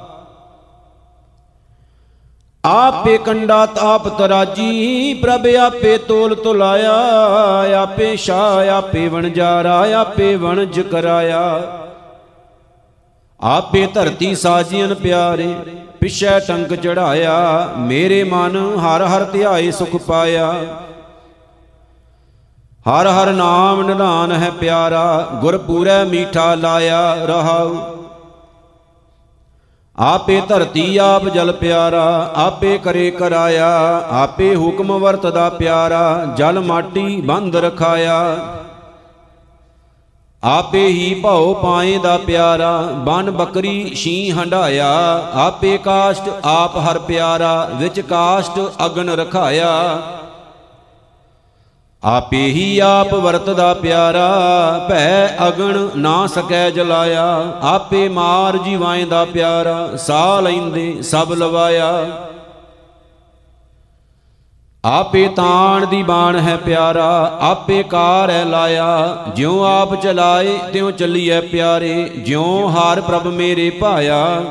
[2.66, 6.92] ਆਪੇ ਕੰਡਾ ਤਾਪ ਤਰਾਜੀ, ਪ੍ਰਭ ਆਪੇ ਤੋਲ ਤੁਲਾਇਆ,
[7.82, 11.42] ਆਪੇ ਸ਼ਾ ਆਪੇ ਵਣਜਾਰਾ ਆਪੇ ਵਣਜ ਕਰਾਇਆ।
[13.40, 15.54] ਆਪੇ ਧਰਤੀ ਸਾਜੀਨ ਪਿਆਰੇ,
[16.02, 20.54] ਪਿਛੈ ਟੰਕ ਚੜਾਇਆ, ਮੇਰੇ ਮਨ ਹਰ ਹਰ ਧਿਆਏ ਸੁਖ ਪਾਇਆ।
[22.90, 28.01] ਹਰ ਹਰ ਨਾਮ ਨਿਧਾਨ ਹੈ ਪਿਆਰਾ ਗੁਰ ਪੂਰੈ ਮੀਠਾ ਲਾਇਆ ਰਹਾਉ।
[29.98, 33.70] ਆਪੇ ਧਰਤੀ ਆਪ ਜਲ ਪਿਆਰਾ, ਆਪੇ ਕਰੇ ਕਰਾਇਆ,
[34.12, 38.38] ਆਪੇ ਹੁਕਮ ਵਰਤਦਾ ਪਿਆਰਾ, ਜਲ ਮਾਟੀ ਬੰਦ ਰਖਾਇਆ।
[40.44, 44.88] ਆਪੇ ਹੀ ਭਉ ਪਾਏ ਦਾ ਪਿਆਰਾ, ਬਨ ਬੱਕਰੀ ਸ਼ੀ ਹੰਡਾਇਆ
[45.36, 50.02] ਆਪੇ ਕਾਸ਼ਟ ਆਪ ਹਰ ਪਿਆਰਾ, ਵਿੱਚ ਕਾਸ਼ਟ ਅਗਨ ਰਖਾਇਆ।
[52.04, 54.30] ਆਪੇ ਹੀ ਆਪ ਵਰਤਦਾ ਪਿਆਰਾ,
[54.90, 62.08] ਭੈ ਅਗਣ ਨਾ ਸਕੈ ਜਲਾਇਆ। ਆਪੇ ਮਾਰ ਜੀਵਾਂਦਾ ਪਿਆਰਾ, ਸਾਹ ਲੈਂਦੇ ਸਭ ਲਵਾਇਆ।
[64.86, 71.42] ਆਪੇ ਤਾਣ ਦੀ ਬਾਣ ਹੈ ਪਿਆਰਾ, ਆਪੇ ਕਾਰ ਹੈ ਲਾਇਆ। ਜਿਉ ਆਪ ਚਲਾਏ, ਤਿਉ ਚੱਲੀਐ
[71.42, 74.42] ਪਿਆਰੇ, ਜਿਉ ਹਾਰ ਪ੍ਰਭ ਮੇਰੇ ਭਾਇਆ।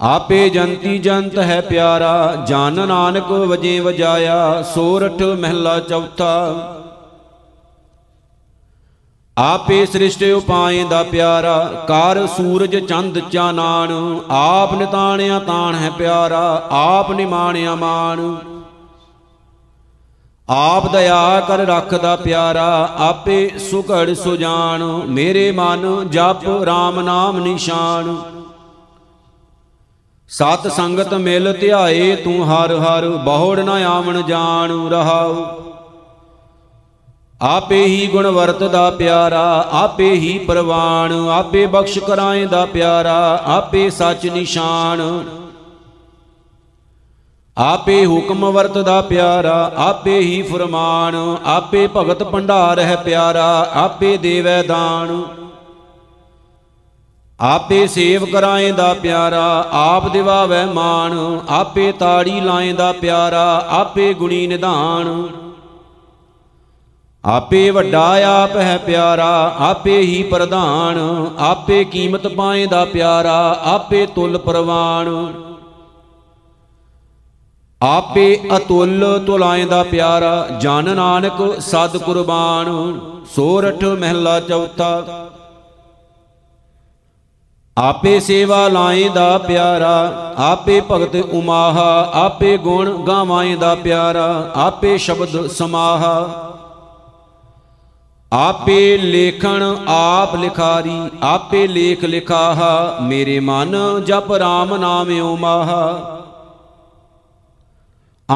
[0.00, 6.54] ਆਪੇ ਜੰਤੀ ਜੰਤ ਹੈ ਪਿਆਰਾ, ਜਨ ਨਾਨਕ ਵਜੇ ਵਜਾਇਆ, ਸੋਰਠ ਮਹਿਲਾ ਚੌਥਾ।
[9.38, 17.12] ਆਪੇ ਸ੍ਰਿਸ਼ਟ ਉਪਾਏ ਦਾ ਪਿਆਰਾ, ਕਰ ਸੂਰਜ ਚੰਦ ਚਾਨਾਣ ਆਪ ਨਿਤਾਣਿਆ ਤਾਣ ਹੈ ਪਿਆਰਾ, ਆਪ
[17.12, 18.36] ਨਿਮਾਣਿਆ ਮਾਣ।
[20.48, 28.16] ਆਪ ਦਇਆ ਕਰ ਰੱਖਦਾ ਪਿਆਰਾ, ਆਪੇ ਸੁਘੜ ਸੁਜਾਨ ਮੇਰੇ ਮਨ ਜਪ RAM ਨਾਮ ਨਿਸ਼ਾਨ।
[30.30, 35.44] ਸਤ ਸੰਗਤ ਮਿਲ ਧਿਆਏ, ਤੂੰ ਹਰ ਹਰ ਬਹੁੜ ਨਾ ਆਵਣ ਜਾਣ ਰਹਾਉ।
[37.40, 44.26] ਆਪੇ ਹੀ ਗੁਣ ਵਰਤਦਾ ਪਿਆਰਾ, ਆਪੇ ਹੀ ਪ੍ਰਵਾਨ, ਆਪੇ ਬਖਸ਼ ਕਰਾਏ ਦਾ ਪਿਆਰਾ, ਆਪੇ ਸੱਚ
[44.26, 45.00] ਨਿਸ਼ਾਨ।
[47.56, 55.22] ਆਪੇ ਹੁਕਮ ਵਰਤਦਾ ਪਿਆਰਾ, ਆਪੇ ਹੀ ਫਰਮਾਨ, ਆਪੇ ਭਗਤ ਭੰਡਾਰ ਹੈ ਪਿਆਰਾ, ਆਪੇ ਦੇਵੈ ਦਾਨ।
[57.40, 64.46] ਆਪੇ ਸੇਵ ਕਰਾਏ ਦਾ ਪਿਆਰਾ, ਆਪ ਦਿਵਾਵੈ ਮਾਨ ਆਪੇ ਤਾੜੀ ਲਾਏ ਦਾ ਪਿਆਰਾ, ਆਪੇ ਗੁਣੀ
[64.46, 65.28] ਨਿਧਾਨ।
[67.24, 68.02] ਆਪੇ ਵੱਡਾ
[68.42, 70.98] ਆਪ ਹੈ ਪਿਆਰਾ, ਆਪੇ ਹੀ ਪ੍ਰਧਾਨ,
[71.38, 75.32] ਆਪੇ ਕੀਮਤ ਪਾਏ ਦਾ ਪਿਆਰਾ, ਆਪੇ ਤੁਲ ਪ੍ਰਵਾਨ।
[77.82, 82.98] ਆਪੇ ਅਤੁੱਲ ਤੁਲਾਏ ਦਾ ਪਿਆਰਾ, ਜਨ ਨਾਨਕ ਸਦ ਕੁਰਬਾਨ
[83.34, 85.04] ਸੋਰਠ ਮਹਿਲਾ ਚੌਥਾ।
[87.78, 95.46] ਆਪੇ ਸੇਵਾ ਲਾਏ ਦਾ ਪਿਆਰਾ, ਆਪੇ ਭਗਤ ਉਮਾਹਾ, ਆਪੇ ਗੁਣ ਗਾਵਾਏ ਦਾ ਪਿਆਰਾ, ਆਪੇ ਸ਼ਬਦ
[95.46, 96.28] ਸਮਾਹਾ।
[98.32, 106.14] ਆਪੇ ਲੇਖਣ ਆਪ ਲਿਖਾਰੀ, ਆਪੇ ਲੇਖ ਲਿਖਾਹਾ, ਮੇਰੇ ਮਨ ਜਪ RAM ਨਾਮ ਉਮਾਹਾ।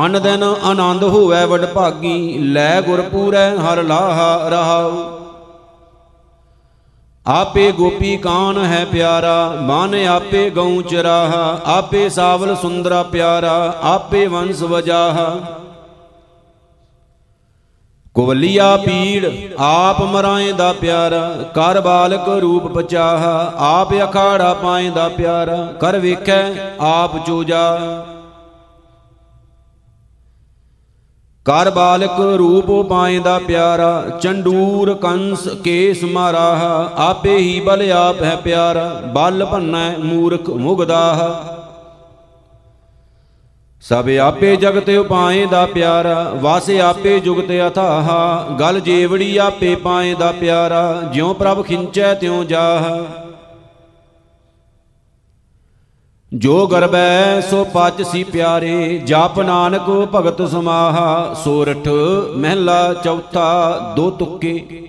[0.06, 5.21] ਅਨ ਦਿਨ ਆਨੰਦ ਹੋਵੇ ਵਡ ਭਾਗੀ ਲੈ ਗੁਰ ਪੂਰੈ ਹਰ ਲਾਹਾ ਰਹਾਉ।
[7.26, 14.62] ਆਪੇ ਗੋਪੀ ਕਾਨ ਹੈ ਪਿਆਰਾ, ਮਨ ਆਪੇ ਗਉ ਚਰਾਹਾ, ਆਪੇ ਸਾਵਲ ਸੁੰਦਰਾ ਪਿਆਰਾ, ਆਪੇ ਵੰਸ
[14.62, 15.36] ਵਜਾਹਾ।
[18.14, 21.20] ਕੁਵਲੀਆ ਪੀੜ, ਆਪ ਮਰਾਏ ਦਾ ਪਿਆਰਾ
[21.54, 26.42] ਕਰ ਬਾਲਕ ਰੂਪ ਪਚਾਹਾ, ਆਪ ਅਖਾੜਾ ਪਾਏ ਦਾ ਪਿਆਰਾ ਕਰ ਵੇਖੈ
[26.80, 27.78] ਆਪ ਚੂਜਾ
[31.46, 38.36] ਕਰ ਬਾਲਕ ਰੂਪ ਪਾਏ ਦਾ ਪਿਆਰਾ, ਚੰਡੂਰ ਕੰਸ ਕੇਸ ਮਾਰਾਹਾ ਆਪੇ ਹੀ ਬਲ ਆਪ ਹੈ
[38.36, 41.22] ਪਿਆਰਾ, ਬਲ ਭੰਨੈ ਮੂਰਖ ਮੁਗਦਾਹ
[43.82, 50.32] ਸਭ ਆਪੇ ਜਗਤ ਉਪਾਏ ਦਾ ਪਿਆਰਾ, ਵਾਸੇ ਆਪੇ ਜੁਗਤ ਅਥਾਹਾ। ਗਲ ਜੇਵੜੀ ਆਪੇ ਪਾਏ ਦਾ
[50.32, 52.88] ਪਿਆਰਾ, ਜਿਉ ਪ੍ਰਭ ਖਿੰਚੈ ਤਿਉ ਜਾਹ।
[56.32, 61.88] ਜੋ ਗਰਬੈ ਸੋ ਪਚ ਸੀ ਪਿਆਰੇ, ਜਪ ਨਾਨਕ ਭਗਤ ਸਮਾਹਾ, ਸੋਰਠ
[62.36, 64.88] ਮਹਿਲਾ ਚੌਥਾ ਦੋ ਤੁਕੇ।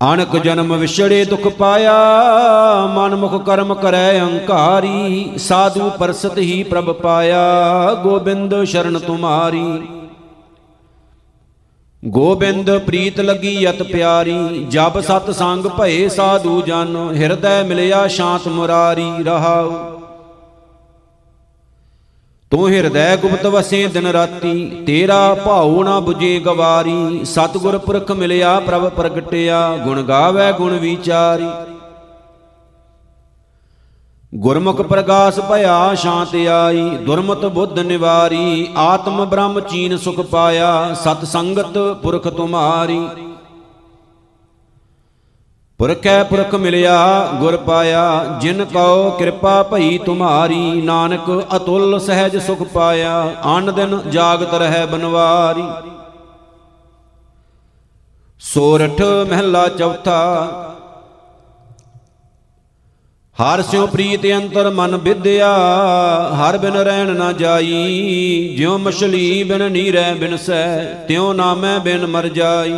[0.00, 1.92] ਅਨਕ ਜਨਮ ਵਿਛੜੇ ਦੁਖ ਪਾਇਆ
[2.94, 9.78] ਮਨ ਮੁਖ ਕਰਮ ਕਰੈ ਅਹੰਕਾਰੀ ਸਾਧੂ ਪਰਸਤ ਹੀ ਪ੍ਰਭ ਪਾਇਆ, ਗੋਬਿੰਦ ਸ਼ਰਨ ਤੁਮਾਰੀ।
[12.04, 19.10] ਗੋਬਿੰਦ ਪ੍ਰੀਤ ਲੱਗੀ ਅਤ ਪਿਆਰੀ, ਜਬ ਸਤ ਸੰਗ ਭਏ ਸਾਧੂ ਜਨ, ਹਿਰਦੈ ਮਿਲਿਆ ਸ਼ਾਂਤ ਮੁਰਾਰੀ
[19.24, 19.70] ਰਹਾਉ।
[22.50, 28.88] ਤੂੰ ਹਿਰਦੈ ਗੁਪਤ ਵਸੇ ਦਿਨ ਰਾਤੀ, ਤੇਰਾ ਭਾਉ ਨਾ 부ਜੇ ਗਵਾਰੀ, ਸਤਗੁਰ ਪੁਰਖ ਮਿਲਿਆ ਪ੍ਰਭ
[28.88, 31.48] ਪ੍ਰਗਟਿਆ, ਗੁਣ ਗਾਵੇ ਗੁਣ ਵਿਚਾਰੀ।
[34.34, 41.78] ਗੁਰਮੁਖ ਪ੍ਰਗਾਸ ਭਇਆ ਸ਼ਾਂਤ ਆਈ, ਦੁਰਮਤ ਬੁੱਧ ਨਿਵਾਰੀ, ਆਤਮ ਬ੍ਰਹਮ ਚੀਨ ਸੁਖ ਪਾਇਆ, ਸਤ ਸੰਗਤ
[42.02, 42.98] ਪੁਰਖ ਤੁਮਾਰੀ।
[45.80, 46.96] ਪੁਰਖੈ ਪੁਰਖ ਮਿਲਿਆ,
[47.40, 54.54] ਗੁਰ ਪਾਇਆ, ਜਿਨ ਕਉ ਕਿਰਪਾ ਭਈ ਤੁਮਾਰੀ, ਨਾਨਕ ਅਤੁੱਲ ਸਹਿਜ ਸੁਖ ਪਾਇਆ ਅਨ ਦਿਨ ਜਾਗਤ
[54.54, 55.64] ਰਹਿ ਬਨਵਾਰੀ।
[58.42, 60.20] ਸੋਰਠ ਮਹਿਲਾ ਚੌਥਾ
[63.36, 65.48] ਹਰ ਸਿਉ ਪ੍ਰੀਤ ਅੰਤਰ ਮਨ ਵਿਦਿਆ,
[66.34, 72.28] ਹਰ ਬਿਨ ਰਹਿਣ ਨਾ ਜਾਈ। ਜਿਉ ਮਛਲੀ ਬਿਨ ਨੀਰੈ ਬਿਨ ਸੈ, ਤਿਉ ਨਾਮੈ ਬਿਨ ਮਰ
[72.28, 72.74] ਜਾਈ।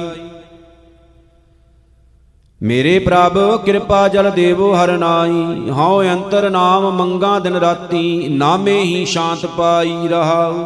[2.62, 9.04] ਮੇਰੇ ਪ੍ਰਭ, ਕਿਰਪਾ ਜਲ ਦੇਵੋ ਹਰ ਨਾਈ। ਹਉ ਅੰਤਰ ਨਾਮ ਮੰਗਾ ਦਿਨ ਰਾਤੀ, ਨਾਮੇ ਹੀ
[9.04, 10.64] ਸ਼ਾਂਤ ਪਾਈ ਰਹਾਉ।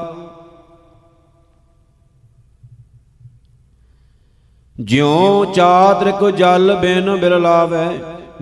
[4.80, 7.86] ਜਿਉ ਚਾਤ੍ਰਿਕ ਜਲ ਬਿਨ ਬਿਰਲਾਵੇ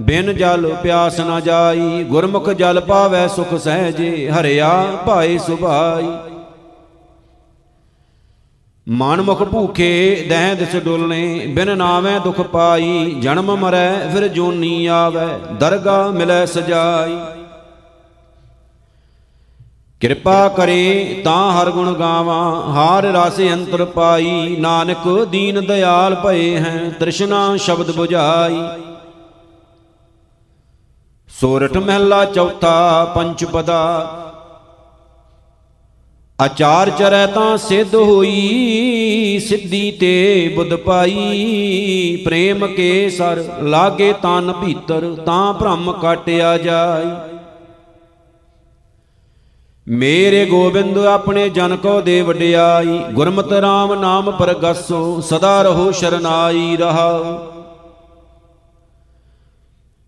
[0.01, 6.09] ਬਿਨ ਜਲ ਪਿਆਸ ਨਾ ਜਾਈ, ਗੁਰਮੁਖ ਜਲ ਪਾਵੇ ਸੁਖ ਸਹਜੇ, ਹਰਿਆ ਭਾਏ ਸੁਭਾਈ।
[8.89, 15.27] ਮਨ ਮੁਖ ਭੂਖੇ, ਦਹਿ ਦਿਸ ਡੁਲਨੇ ਬਿਨ ਨਾਵੇਂ ਦੁਖ ਪਾਈ, ਜਨਮ ਮਰੈ, ਫਿਰ ਜੋਨੀ ਆਵੇ,
[15.55, 17.19] ਦਰਗਾ ਮਿਲੈ ਸਜਾਈ।
[20.01, 26.93] ਕਿਰਪਾ ਕਰੇ ਤਾਂ ਹਰ ਗੁਣ ਗਾਵਾਂ, ਹਾਰ ਰਸ ਅੰਤਰ ਪਾਈ, ਨਾਨਕ ਦੀਨ ਦਿਆਲ ਭਏ ਹੈ,
[27.01, 28.63] ਤ੍ਰਿਸ਼ਨਾ ਸ਼ਬਦ 부ਝਾਈ
[31.41, 33.83] ਸੋਰਠ ਮਹਿਲਾ ਚੌਥਾ ਪੰਚ ਪਦਾ।
[36.41, 45.17] ਆਚਾਰ ਚਰੈ ਤਾਂ ਸਿੱਧ ਹੋਈ, ਸਿੱਧੀ ਤੇ ਬੁੱਧ ਪਾਈ। ਪ੍ਰੇਮ ਕੇ ਸਰ ਲਾਗੇ ਤਨ ਭੀਤਰ
[45.27, 47.11] ਤਾਂ ਭ੍ਰਮ ਕਾਟਿਆ ਜਾਈ।
[49.87, 57.58] ਮੇਰੇ ਗੋਬਿੰਦ ਆਪਣੇ ਜਨ ਕੋ ਦੇ ਵਡਿਆਈ। ਗੁਰਮਤਿ ਰਾਮ ਨਾਮ ਪਰਗਸੋ, ਸਦਾ ਰਹੋ ਸ਼ਰਨਾਈ ਰਹਾਓ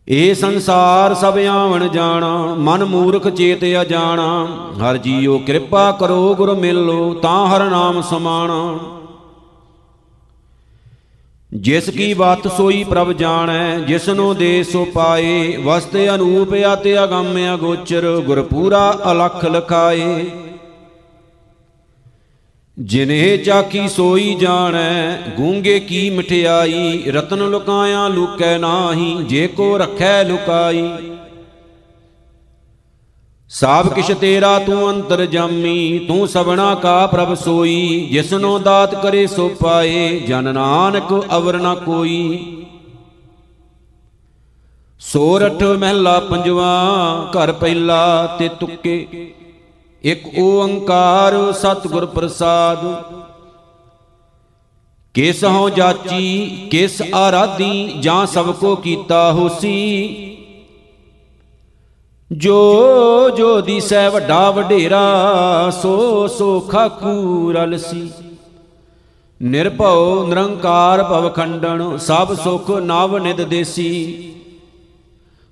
[0.08, 4.46] ਇਹ ਸੰਸਾਰ ਸਭ ਆਵਣ ਜਾਣਾ, ਮਨ ਮੂਰਖ ਚੇਤ ਅਜਾਣਾ।
[4.82, 8.78] ਹਰ ਜੀਓ ਕਿਰਪਾ ਕਰੋ, ਗੁਰ ਮਿਲੋ, ਤਾਂ ਹਰ ਨਾਮ ਸਮਾਣਾ।
[11.54, 17.54] ਜਿਸ ਕੀ ਬਾਤ ਸੋਈ ਪ੍ਰਭ ਜਾਣੈ, ਜਿਸ ਨੂੰ ਦੇ ਸੋ ਪਾਏ। ਵਸਤੇ ਅਨੂਪ ਆਤੇ ਅਗੰਮ
[17.54, 20.30] ਅਗੋਚਰ ਗੁਰ ਪੂਰਾ ਅਲਖ ਲਖਾਏ।
[22.80, 27.02] ਜਿਨੇ ਚਾਕੀ ਸੋਈ ਜਾਣੈ, ਗੂੰਗੇ ਕੀ ਮਠਿਆਈ?
[27.06, 30.92] ਰਤਨ ਲੁਕਾਇਆ ਲੁਕੈ ਨਾਹੀ, ਜੇ ਕੋ ਰਖੈ ਲੁਕਾਈ।
[33.48, 39.48] ਸਭ ਕਿਛ ਤੇਰਾ ਤੂੰ ਅੰਤਰ ਜਾਮੀ, ਤੂੰ ਸਭਨਾ ਕਾ ਪ੍ਰਭ ਸੋਈ। ਜਿਸਨੋ ਦਾਤ ਕਰੇ ਸੋ
[39.48, 42.56] ਪਾਏ, ਜਨ ਨਾਨਕ ਅਵਰ ਨ ਕੋਈ।
[45.00, 46.90] ਸੋਰਠ ਮਹਿਲਾ ਪੰਜਵਾ,
[47.30, 49.06] ਘਰ ਪਹਿਲਾ ਤੇ ਤੁਕੇ।
[50.04, 52.78] ਇਕ ਓੰਕਾਰ ਸਤਿਗੁਰ ਪ੍ਰਸਾਦ।
[55.14, 60.26] ਕਿਸ ਹਉ ਜਾਚੀ, ਕਿਸ ਆਰਾਧੀ, ਜਾਂ ਸਭ ਕੋ ਕੀਤਾ ਹੋਸੀ।
[62.32, 65.02] ਜੋ ਜੋ ਦੀਸੈ ਵੱਡਾ ਵਡੇਰਾ,
[65.82, 68.10] ਸੋ ਸੋ ਖਾਕੂ ਰਲਸੀ।
[69.42, 74.34] ਨਿਰਭਉ ਨਿਰੰਕਾਰ ਭਵ ਖੰਡਨ, ਸਭ ਸੁਖ ਨਵ ਨਿਦ ਦੇਸੀ।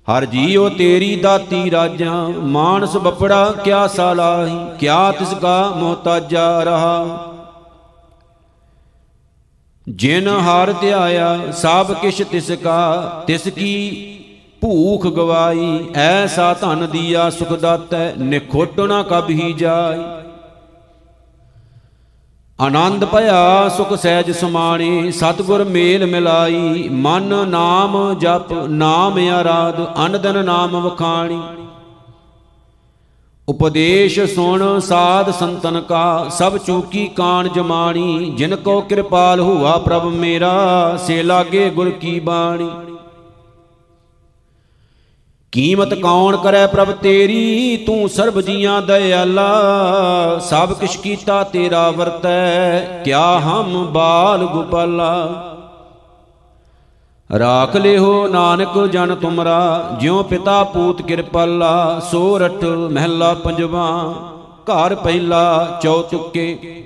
[0.09, 7.25] ਹਰ ਜੀਉ ਤੇਰੀ ਦਾਤੀ ਰਾਜਾਂ, ਮਾਨਸ ਬਪੜਾ ਕਿਆ ਸਾਲਾਹੀ, ਕਿਆ ਤਿਸ ਕਾ ਮੋਹਤਾਜਾ ਰਹਾ।
[9.87, 13.75] ਜਿਨ ਹਰ ਧਿਆਇਆ ਸਭ ਕਿਛ ਤਿਸ ਕਾ, ਤਿਸ ਕੀ
[14.61, 20.03] ਭੂਖ ਗਵਾਈ, ਐਸਾ ਧਨ ਦੀਆ ਸੁਖ ਦਾਤੈ ਨਿਖੋਟ ਨਾ ਕਬਹੀ ਜਾਈ।
[22.61, 30.75] ਆਨੰਦ ਭਇਆ, ਸੁਖ ਸਹਿਜ ਸਮਾਣੀ, ਸਤਗੁਰ ਮੇਲ ਮਿਲਾਈ। ਮਨ ਨਾਮ ਜਪ, ਨਾਮ ਆਰਾਧ, ਅਨੰਦਨ ਨਾਮ
[30.81, 31.41] ਵਖਾਣੀ।
[33.49, 40.97] ਉਪਦੇਸ਼ ਸੁਣ, ਸਾਧ ਸੰਤਨ ਕਾ, ਸਭ ਚੂਕੀ ਕਾਣ ਜਮਾਣੀ। ਜਿਨ ਕੋ ਕਿਰਪਾਲ ਹੁਆ ਪ੍ਰਭ ਮੇਰਾ,
[40.97, 42.69] ਸੇ ਲਾਗੇ ਗੁਰ ਕੀ ਬਾਣੀ।
[45.53, 47.77] ਕੀਮਤ ਕੌਣ ਕਰੈ ਪ੍ਰਭ ਤੇਰੀ?
[47.77, 55.13] ਤੂੰ ਸਰਬ ਜੀਆਂ ਦਇਆਲਾ, ਸਭ ਕਿਛ ਕੀਤਾ ਤੇਰਾ ਵਰਤੈ, ਕਿਆ ਹਮ ਬਾਲ ਗੁਪਾਲਾ।
[57.29, 64.13] ਰਾਖ ਲਿਓ ਨਾਨਕ ਜਨ ਤੁਮਰਾ, ਜਿਉ ਪਿਤਾ ਪੂਤ ਕਿਰਪਾਲਾ ਸੋਰਠ ਮਹਿਲਾ ਪੰਜਵਾ,
[64.65, 66.85] ਘਰ ਪਹਿਲਾ ਚੌਤੁਕੇ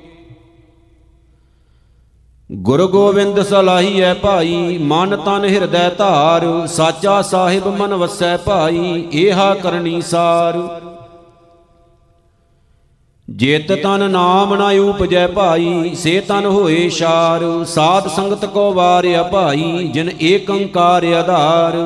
[2.52, 10.02] ਗੁਰੂ ਗੋਬਿੰਦ ਸਲਾਹੀਐ ਭਾਈ, ਮਨ ਤਨ ਹਿਰਦੈ ਧਾਰ, ਸਾਚਾ ਸਾਹਿਬ ਮਨ ਵਸੈ ਭਾਈ, ਏਹਾ ਕਰਨੀ
[10.02, 10.60] ਸਾਰ।
[13.30, 19.88] ਜੇਤ ਤਨ ਨਾਮ ਨਾ ਉਪਜੈ ਭਾਈ, ਸੇ ਤਨ ਹੋਏ ਸ਼ਾਰ। ਸਾਧ ਸੰਗਤ ਕੋ ਵਾਰਿਆ ਭਾਈ,
[19.94, 21.78] ਜਿਨ ਏਕੰਕਾਰ ਆਧਾਰ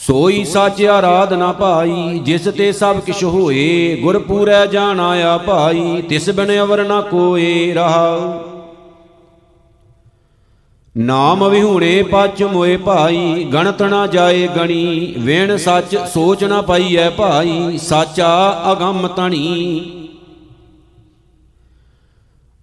[0.00, 6.52] ਸੋਈ ਸਾਚ ਆਰਾਧਨਾ ਭਾਈ, ਜਿਸ ਤੇ ਸਭ ਕਿਛ ਹੋਏ ਗੁਰ ਪੂਰੈ ਜਾਣਾਇਆ ਭਾਈ, ਤਿਸ ਬਿਨ
[6.60, 8.32] ਅਵਰ ਨ ਕੋਏ ਰਹਾਉ
[10.94, 17.78] ਨਾਮ ਵਿਹੂਣੇ ਪਚ ਮੋਏ ਭਾਈ, ਗਣਤ ਨਾ ਜਾਏ ਗਣੀ, ਵੇਣ ਸੱਚ ਸੋਚ ਨਾ ਪਾਈਐ ਭਾਈ,
[17.78, 18.32] ਸਾਚਾ
[18.72, 19.99] ਅਗੰਮ ਤਣੀ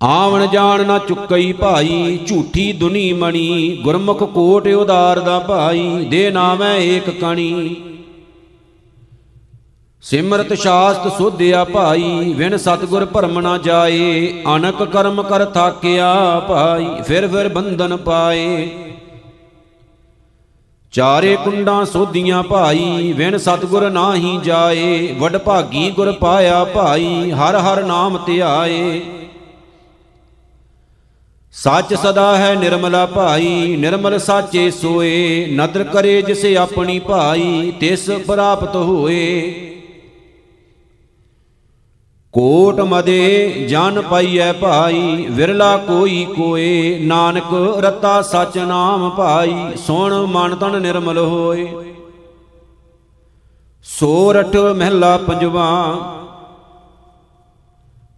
[0.01, 6.75] ਆਵਣ ਜਾਣ ਨਾ ਚੁੱਕਈ ਭਾਈ, ਝੂਠੀ ਦੁਨੀ ਮਣੀ, ਗੁਰਮੁਖ ਕੋਟ ਉਦਾਰ ਦਾ ਭਾਈ, ਦੇ ਨਾਮੈ
[6.75, 7.75] ਏਕ ਕਣੀ।
[10.03, 17.27] ਸਿਮਰਤ ਸ਼ਾਸਤ ਸੋਧਿਆ ਭਾਈ ਵਿਣ ਸਤਗੁਰ ਭਰਮ ਨਾ ਜਾਏ, ਅਨਕ ਕਰਮ ਕਰ ਥਾਕਿਆ ਭਾਈ, ਫਿਰ
[17.27, 18.69] ਫਿਰ ਬੰਧਨ ਪਾਏ।
[20.93, 27.83] ਚਾਰੇ ਕੁੰਡਾਂ ਸੋਧੀਆਂ ਭਾਈ ਵਿਣ ਸਤਗੁਰ ਨਾਹੀ ਜਾਏ ਵਡ ਭਾਗੀ ਗੁਰ ਪਾਇਆ ਭਾਈ, ਹਰ ਹਰ
[27.83, 28.99] ਨਾਮ ਧਿਆਏ।
[31.63, 38.75] ਸੱਚ ਸਦਾ ਹੈ ਨਿਰਮਲਾ ਭਾਈ, ਨਿਰਮਲ ਸਾਚੇ ਸੋਏ। ਨਦਰ ਕਰੇ ਜਿਸੇ ਆਪਣੀ ਭਾਈ, ਤਿਸ ਪ੍ਰਾਪਤ
[38.75, 39.51] ਹੋਏ।
[42.31, 50.55] ਕੋਟ ਮਦੇ ਜਨ ਪਾਈਐ ਭਾਈ, ਵਿਰਲਾ ਕੋਈ ਕੋਏ। ਨਾਨਕ ਰਤਾ ਸਚ ਨਾਮ ਭਾਈ, ਸੁਣ ਮਨ
[50.55, 51.67] ਤਨ ਨਿਰਮਲ ਹੋਏ।
[53.83, 55.95] ਸੋਰਠ ਮਹਿਲਾ ਪੰਜਵਾ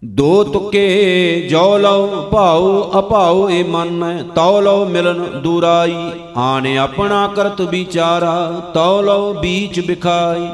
[0.03, 5.95] ਦੋ ਤੁਕੇ ਜੋ ਲਉ ਭਾਉ ਅਭਾਉ ਏ ਮਨ ਤਉ ਲਉ ਮਿਲਨ ਦੂਰਾਈ।
[6.38, 10.47] ਆਣ ਆਪਣਾ ਕਰਤ ਵਿਚਾਰਾ ਤਉ ਲਉ ਬੀਚ ਬਿਖਾਈ।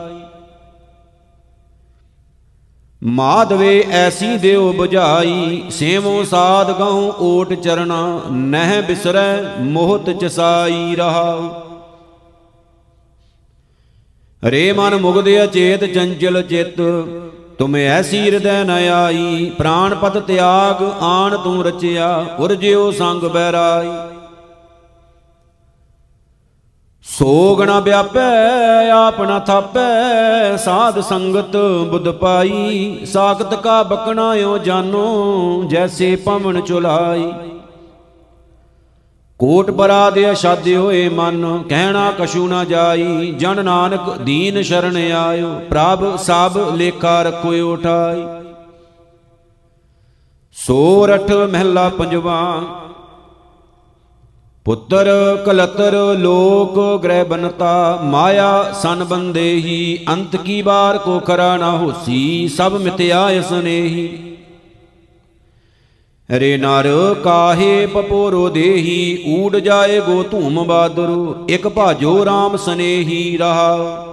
[3.01, 11.49] ਮਾਧਵੇ ਐਸੀ ਦਿਓ 부ਝਾਈ ਸੇਵੋ ਸਾਧ ਗਉ ਓਟ ਚਰਣਾ, ਨਹਿ ਬਿਸਰੈ ਮੋਹਤ ਚਸਾਈ ਰਹਾਉ
[14.43, 16.81] ਰੇ ਮਨ ਮੁਗਦੇ ਅਚੇਤ ਚੰਚਲ ਚਿਤ
[17.59, 23.89] ਤੁਮੇ ਐਸੀ ਹਿਰਦੈ ਨ ਆਈ ਪ੍ਰਾਨ ਪਤ ਤਿਆਗ ਆਣ ਤੂੰ ਰਚਿਆ, ਉਰਜਿਓ ਸੰਗ ਬੈਰਾਈ
[27.05, 31.55] ਸੋਗ ਨ ਵਿਆਪੈ, ਆਪ ਨ ਥਾਪੈ, ਸਾਧ ਸੰਗਤ
[31.89, 37.31] ਬੁੱਧ ਪਾਈ, ਸਾਖਤ ਕਾ ਬਕਣਾ ਓ ਜਾਨੋ, ਜੈਸੇ ਪਵਨ ਚੁਲਾਈ।
[39.39, 46.15] ਕੋਟ ਬਰਾਦ ਅਸ਼ਾਦੇ ਹੋਏ ਮਨ, ਕਹਿਣਾ ਕਛੂ ਨਾ ਜਾਈ। ਜਨ ਨਾਨਕ ਦੀਨ ਸ਼ਰਨ ਆਇਓ, ਪ੍ਰਭ
[46.17, 48.23] ਸਭ ਲੇਖਾ ਰਖੋ ਉਠਾਈ।
[50.57, 52.61] ਸੋਰਠ ਮਹਿਲਾ ਪੰਜਵਾ,
[54.65, 55.09] ਪੁੱਤਰ
[55.45, 62.47] ਕਲਤਰ ਲੋਕ ਗ੍ਰਹਿ ਬਨਤਾ। ਮਾਇਆ ਸਨ ਬੰਦੇ ਹੀ, ਅੰਤ ਕੀ ਬਾਰ ਕੋ ਖਰਾ ਨਾ ਹੋਸੀ,
[62.47, 64.34] ਸਭ ਮਿਤਿਆ ਇਸਨੇਹੀ
[66.31, 74.05] ਰੇ ਨਰ, ਕਾਹੇ ਪਪੋਰੋ ਦੇਹੀ, ਊੜ ਜਾਏ ਗੋ ਧੂਮ ਬਾਦਰੁ, ਇਕ ਭਾਜੋ RAM ਸਨੇਹੀ ਰਹਾ।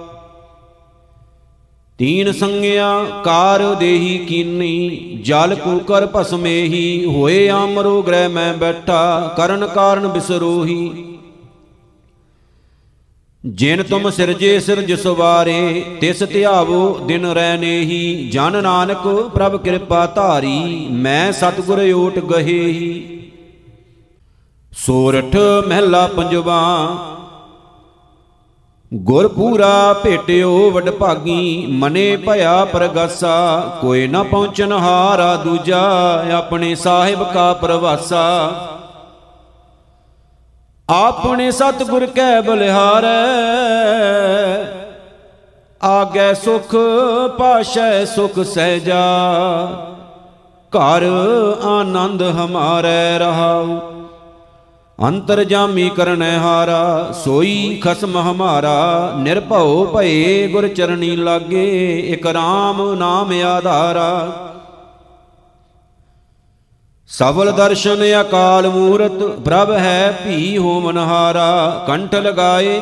[1.97, 4.89] ਤੀਨ ਸੰਗਿਆ, ਕਾਰ ਦੇਹੀ ਕੀਨੀ,
[5.23, 11.12] ਜਲ ਕੂਕਰ ਭਸਮੇਹੀ, ਹੋਏ ਆਮਰੋ ਗ੍ਰਹਿ ਮੈਂ ਬੈਠਾ, ਕਰਨ ਕਾਰਨ ਬਿਸਰੋਹੀ।
[13.43, 21.31] ਜਿਨ ਤੁਮ ਸਿਰਜੇ ਸਿਰਜ ਸਵਾਰੇ, ਤਿਸ ਧਿਆਵੋ ਦਿਨ ਰਹਿਨੇਹੀ ਜਨ ਨਾਨਕ ਪ੍ਰਭ ਕਿਰਪਾ ਧਾਰੀ, ਮੈਂ
[21.31, 23.31] ਸਤਿਗੁਰ ਓਟ ਗਹੇਹੀ
[24.71, 25.35] ਸੋਰਠ
[25.67, 26.61] ਮਹਿਲਾ ਪੰਜਵਾ,
[28.91, 35.81] ਗੁਰ ਪੂਰਾ ਭੇਟਿਓ ਵਡ ਭਾਗੀ, ਮਨੇ ਭਇਆ ਪ੍ਰਗਾਸਾ। ਕੋਈ ਨਾ ਪਹੁੰਚਨ ਹਾਰਾ ਦੂਜਾ,
[36.33, 38.69] ਆਪਣੇ ਸਾਹਿਬ ਕਾ ਪ੍ਰਵਾਸਾ।
[40.89, 43.07] ਆਪਣੇ ਸਤਿਗੁਰ ਕੈ ਬਲਿਹਾਰੈ,
[45.81, 46.75] ਆਗੇ ਸੁਖ,
[47.37, 49.03] ਪਾਸ਼ੈ ਸੁਖ ਸਹਿਜਾ,
[50.71, 51.03] ਘਰ
[51.63, 53.79] ਆਨੰਦ ਹਮਾਰੇ ਰਹਾਉ।
[54.99, 63.31] ਅੰਤਰ ਜਾਮੀ ਕਰਨੈ ਹਾਰਾ, ਸੋਈ ਖਸਮ ਹਮਾਰਾ, ਨਿਰਭਉ ਭਏ ਗੁਰ ਚਰਣੀ ਲਾਗੇ, ਇਕ ਰਾਮ ਨਾਮ
[63.45, 64.27] ਆਧਾਰਾ।
[67.13, 72.81] ਸਬਲ ਦਰਸ਼ਨ ਅਕਾਲ ਮੂਰਤ, ਪ੍ਰਭ ਹੈ ਭੀ ਹੋਮਨਹਾਰਾ ਕੰਠ ਲਗਾਏ,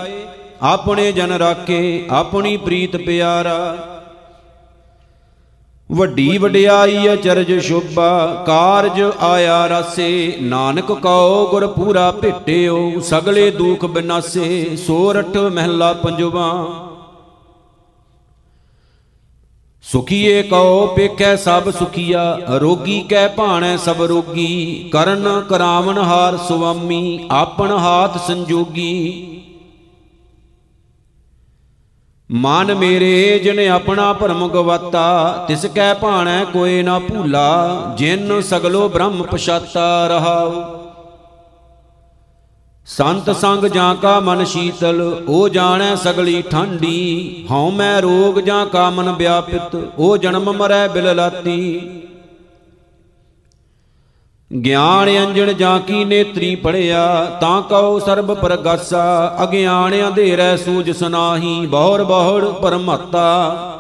[0.62, 3.78] ਆਪਣੇ ਜਨ ਰਾਖੇ, ਆਪਣੀ ਪ੍ਰੀਤ ਪਿਆਰਾ।
[5.91, 14.76] ਵੱਡੀ ਵਡਿਆਈ ਅਚਰਜ ਸ਼ੋਭਾ, ਕਾਰਜ ਆਇਆ ਰਸੇ, ਨਾਨਕ ਕਉ ਗੁਰ ਪੂਰਾ ਭੇਟਿਓ, ਸਗਲੇ ਦੁਖ ਬਿਨਾਸੇ,
[14.78, 16.81] ਸੋਰਠ ਮਹਿਲਾ ਪੰਜਵਾ।
[19.84, 27.72] ਸੁਖੀਏ ਕਉ ਪੇਖੈ ਸਭ ਸੁਖੀਆ ਰੋਗੀ ਕੈ ਭਾਣੈ ਸਭ ਰੋਗੀ, ਕਰਨ ਕਰਾਵਨ ਹਾਰ ਸੁਆਮੀ, ਆਪਨ
[27.72, 29.38] ਹਾਥ ਸੰਜੋਗੀ।
[32.32, 39.24] ਮਨ ਮੇਰੇ ਜਿਨ ਆਪਣਾ ਭਰਮ ਗਵਾਤਾ, ਤਿਸ ਕੈ ਭਾਣੈ ਕੋਏ ਨਾ ਭੂਲਾ, ਜਿਨ ਸਗਲੋ ਬ੍ਰਹਮ
[39.24, 40.81] ਪਛਾਤਾ ਰਹਾਉ।
[42.98, 48.90] ਸੰਤ ਸੰਗ ਜਾਂ ਕਾ ਮਨ ਸ਼ੀਤਲ, ਉਹ ਜਾਣੈ ਸਗਲੀ ਠੰਡੀ। ਹਉ ਮੈਂ ਰੋਗ ਜਾਂ ਕਾ
[48.90, 51.80] ਮਨ ਵਿਆਪਿਤ, ਉਹ ਜਨਮ ਮਰੈ ਬਿਲ ਲਾਤੀ।
[54.52, 62.04] ਗਿਆਨ ਅੰਜਣ ਜਾਂ ਕੀ ਨੇਤਰੀ ਪੜਿਆ ਤਾਂ ਕਉ ਸਰਬ ਪ੍ਰਗਾਸਾ। ਅਗਿਆਨ ਅੰਧੇਰੈ ਸੂਝ ਸੁਨਾਹੀ, ਬਹੁਰ
[62.04, 63.71] ਬਹੁੜ ਪਰਮਤਾ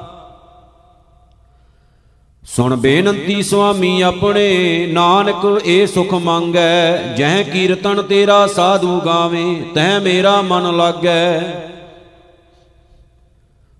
[2.55, 9.43] ਸੁਣ ਬੇਨੰਤੀ ਸੁਆਮੀ ਆਪਣੇ, ਨਾਨਕ ਏ ਸੁਖ ਮੰਗੈ, ਜਹ ਕੀਰਤਨ ਤੇਰਾ ਸਾਧੂ ਗਾਵੇ
[9.75, 11.41] ਤੈ ਮੇਰਾ ਮਨ ਲਾਗੈ।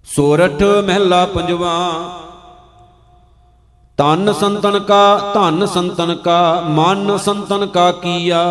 [0.06, 1.76] ਸੋਰਠ ਮਹਿਲਾ ਪੰਜਵਾ
[3.98, 8.44] ਤਨ ਸੰਤਨ ਕਾ, ਧਨ ਸੰਤਨ ਕਾ, ਮਨ ਸੰਤਨ ਕਾ ਕੀਆ,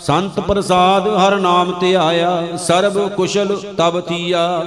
[0.00, 4.62] ਸੰਤ ਪ੍ਰਸਾਦ ਹਰ ਨਾਮ ਤੇ ਆਇਆ, ਸਰਬ ਕੁਸ਼ਲ ਤਬ ਤੀਆ।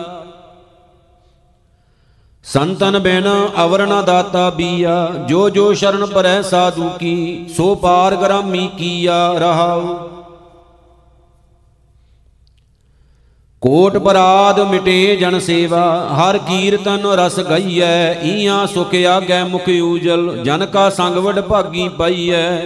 [2.45, 3.27] ਸੰਤਨ ਬਿਨ
[3.63, 9.95] ਅਵਰ ਨ ਦਾਤਾ ਬੀਆ, ਜੋ ਜੋ ਸ਼ਰਨ ਪਰੈ ਸਾਧੂ ਕੀ, ਸੋ ਪਾਰ ਗ੍ਰਾਮੀ ਕੀਆ ਰਹਾਉ।
[13.61, 20.65] ਕੋਟ ਬਰਾਦ ਮਿਟੇ ਜਨ ਸੇਵਾ, ਹਰ ਕੀਰਤਨ ਰਸ ਗਈਐ, ਈਆਂ ਸੁਖ ਆਗੈ ਮੁਖ ਊਜਲ, ਜਨ
[20.65, 22.59] ਕਾ ਸੰਗ ਵਡ ਭਾਗੀ ਪਾਈਐ।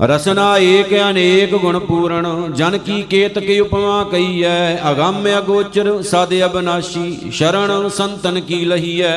[0.00, 7.30] ਰਸਨਾ ਏਕ ਅਨੇਕ ਗੁਣ ਪੂਰਨ, ਜਨ ਕੀ ਕੇਤ ਕੀ ਉਪਮਾ ਕਈਐ ਅਗੰਮ ਅਗੋਚਰ ਸਦ ਅਬਨਾਸ਼ੀ
[7.30, 9.16] ਸ਼ਰਣ ਸੰਤਨ ਕੀ ਲਹੀਐ।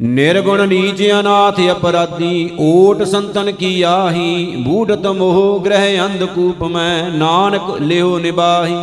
[0.00, 7.70] ਨਿਰਗੁਣ ਨੀਚ ਅਨਾਥ ਅਪਰਾਧੀ, ਓਟ ਸੰਤਨ ਕੀ ਆਹੀ, ਬੂਢਤ ਮੋਹ ਗ੍ਰਹਿ ਅੰਧ ਕੂਪ ਮੈਂ, ਨਾਨਕ
[7.80, 8.76] ਲਿਓ ਨਿਬਾਹੀ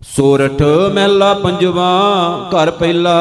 [0.00, 0.62] ਸੋਰਠ
[0.94, 1.90] ਮਹਿਲਾ ਪੰਜਵਾ,
[2.54, 3.18] ਘਰ ਪਹਿਲਾ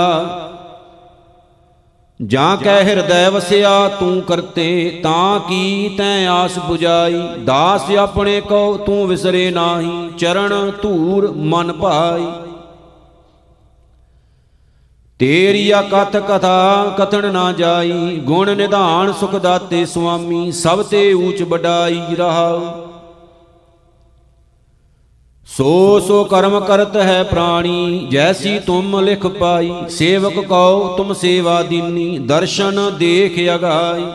[2.28, 9.08] ਜਾਂ ਕੈ ਹਿਰਦੈ ਵਸਿਆ, ਤੂੰ ਕਰਤੇ, ਤਾਂ ਕੀ ਤੈ ਆਸ 부ਜਾਈ ਦਾਸ ਆਪਣੇ ਕੋ, ਤੂੰ
[9.08, 12.26] ਵਿਸਰੇ ਨਾਹੀ, ਚਰਨ ਧੂਰ ਮਨ ਭਾਈ।
[15.20, 22.02] ਤੇਰੀ ਕਥ ਕਥਾ ਕਥਨ ਨਾ ਜਾਈ, ਗੁਣ ਨਿਧਾਨ ਸੁਖ ਦਾਤੇ ਸੁਆਮੀ, ਸਭ ਤੇ ਊਚ ਬਡਾਈ
[22.16, 22.91] ਰਹਾਉ।
[25.52, 32.18] ਸੋ ਸੋ ਕਰਮ ਕਰਤ ਹੈ ਪ੍ਰਾਣੀ, ਜੈਸੀ ਤੁਮ ਲਿਖ ਪਾਈ, ਸੇਵਕ ਕਉ ਤੁਮ ਸੇਵਾ ਦੀਨੀ,
[32.18, 34.06] ਦਰਸ਼ਨ ਦੇਖ ਅਗਾਈ।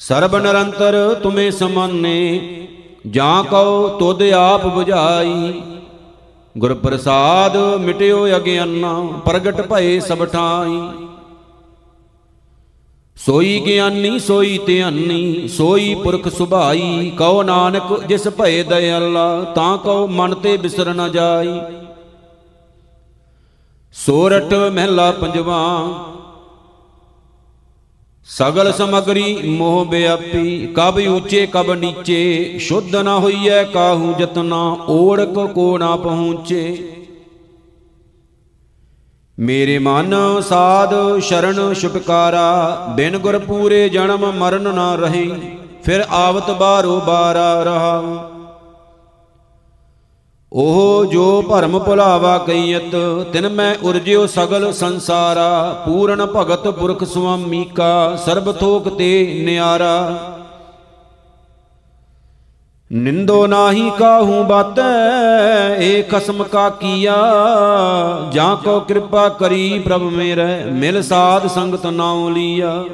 [0.00, 2.68] ਸਰਬ ਨਿਰੰਤਰ ਤੁਮੇ ਸਮਾਨੇ,
[3.06, 5.62] ਜਾਂ ਕਉ ਤੁਧ ਆਪ 부ਝਾਈ
[6.58, 8.94] ਗੁਰ ਪ੍ਰਸਾਦ ਮਿਟਿਓ ਅਗਿਆਨਾ,
[9.24, 10.80] ਪ੍ਰਗਟ ਭਏ ਸਭ ਠਾਈ।
[13.22, 20.34] ਸੋਈ ਗਿਆਨੀ, ਸੋਈ ਧਿਆਨੀ, ਸੋਈ ਪੁਰਖ ਸੁਭਾਈ ਕਉ ਨਾਨਕ ਜਿਸ ਭਏ ਦਇਆਲਾ, ਤਾਂ ਕਉ ਮਨ
[20.34, 21.60] ਤੇ ਬਿਸਰ ਨ ਜਾਈ।
[23.94, 25.60] ਸੋਰਠ ਮਹਿਲਾ ਪੰਜਵਾ,
[28.28, 35.76] ਸਗਲ ਸਮਗਰੀ ਮੋਹ ਬਿਆਪੀ, ਕਬ ਉੱਚੇ, ਕਬ ਨੀਚੇ, ਸ਼ੁੱਧ ਨ ਹੋਈਐ ਕਾਹੂ ਜਤਨਾ ਓੜਕ ਕੋ
[35.78, 36.64] ਨਾ ਪਹੁੰਚੇ।
[39.38, 45.30] ਮੇਰੇ ਮਨ ਸਾਧ ਸ਼ਰਨ ਛੁਟਕਾਰਾ, ਬਿਨ ਗੁਰ ਪੂਰੇ ਜਨਮ ਮਰਨ ਨਾ ਰਹੀ,
[45.84, 48.28] ਫਿਰ ਆਵਤ ਬਾਰੋ ਬਾਰਾ ਰਹਾ।
[50.52, 52.94] ਉਹ ਜੋ ਭਰਮ ਭੁਲਾਵਾ ਕਈਤ
[53.32, 60.31] ਤਿਨ ਮੈਂ ਉਰਜਿਓ ਸਗਲ ਸੰਸਾਰਾ, ਪੂਰਨ ਭਗਤ ਪੁਰਖ ਸੁਆਮੀ ਕਾ, ਸਰਬ ਥੋਕ ਤੇ ਨਿਆਰਾ।
[62.92, 67.16] ਨਿੰਦੋ ਨਾਹੀ ਕਾਹੂ ਬਾਤੈ, ਏ ਖਸਮ ਕਾ ਕੀਆ।
[68.32, 72.84] ਜਾਂ ਕੋ ਕਿਰਪਾ ਕਰੀ ਪ੍ਰਭ ਮੇਰੇ, ਮਿਲ ਸਾਧ ਸੰਗਤ ਨਾਉ ਲੀਆ।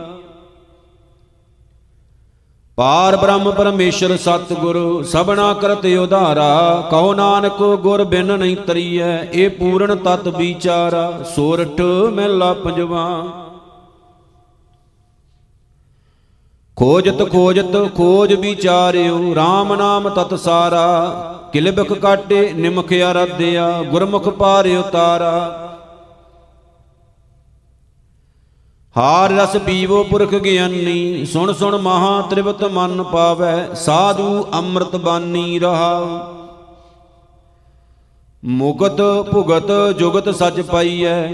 [2.76, 9.96] ਪਾਰ ਬ੍ਰਹਮ ਪਰਮੇਸ਼ਰ ਸਤਿਗੁਰ, ਸਭਨਾ ਕਰਤ ਉਧਾਰਾ। ਕਉ ਨਾਨਕ ਗੁਰ ਬਿਨ ਨਹੀਂ ਤਰੀਐ ਇਹ ਪੂਰਨ
[9.96, 11.80] ਤਤ ਵਿਚਾਰਾ। ਸੋਰਠ
[12.14, 13.22] ਮਹਿਲਾ ਪੰਜਵਾ।
[16.79, 20.81] ਖੋਜਤ ਖੋਜਤ ਖੋਜ ਵਿਚਾਰਿਓ RAM ਨਾਮ ਤਤ ਸਾਰਾ।
[21.53, 25.33] ਕਿਲਬਖ ਕਾਟੇ ਨਿਮਖ ਅਰਾਧਿਆ, ਗੁਰਮੁਖ ਪਾਰਿਓ ਤਾਰਾ।
[28.97, 36.35] ਹਾਰ ਰਸ ਪੀਵੋ ਪੁਰਖ ਗਿਆਨੀ, ਸੁਣ ਸੁਣ ਮਹਾ ਤ੍ਰਿਵਤ ਮਨ ਪਾਵੈ, ਸਾਧੂ ਅੰਮ੍ਰਿਤ ਬਾਨੀ ਰਹਾ।
[38.45, 39.01] ਮੁਕਤ
[39.33, 41.29] ਭੁਗਤ ਜੁਗਤ ਸੱਚ ਪਾਈਐ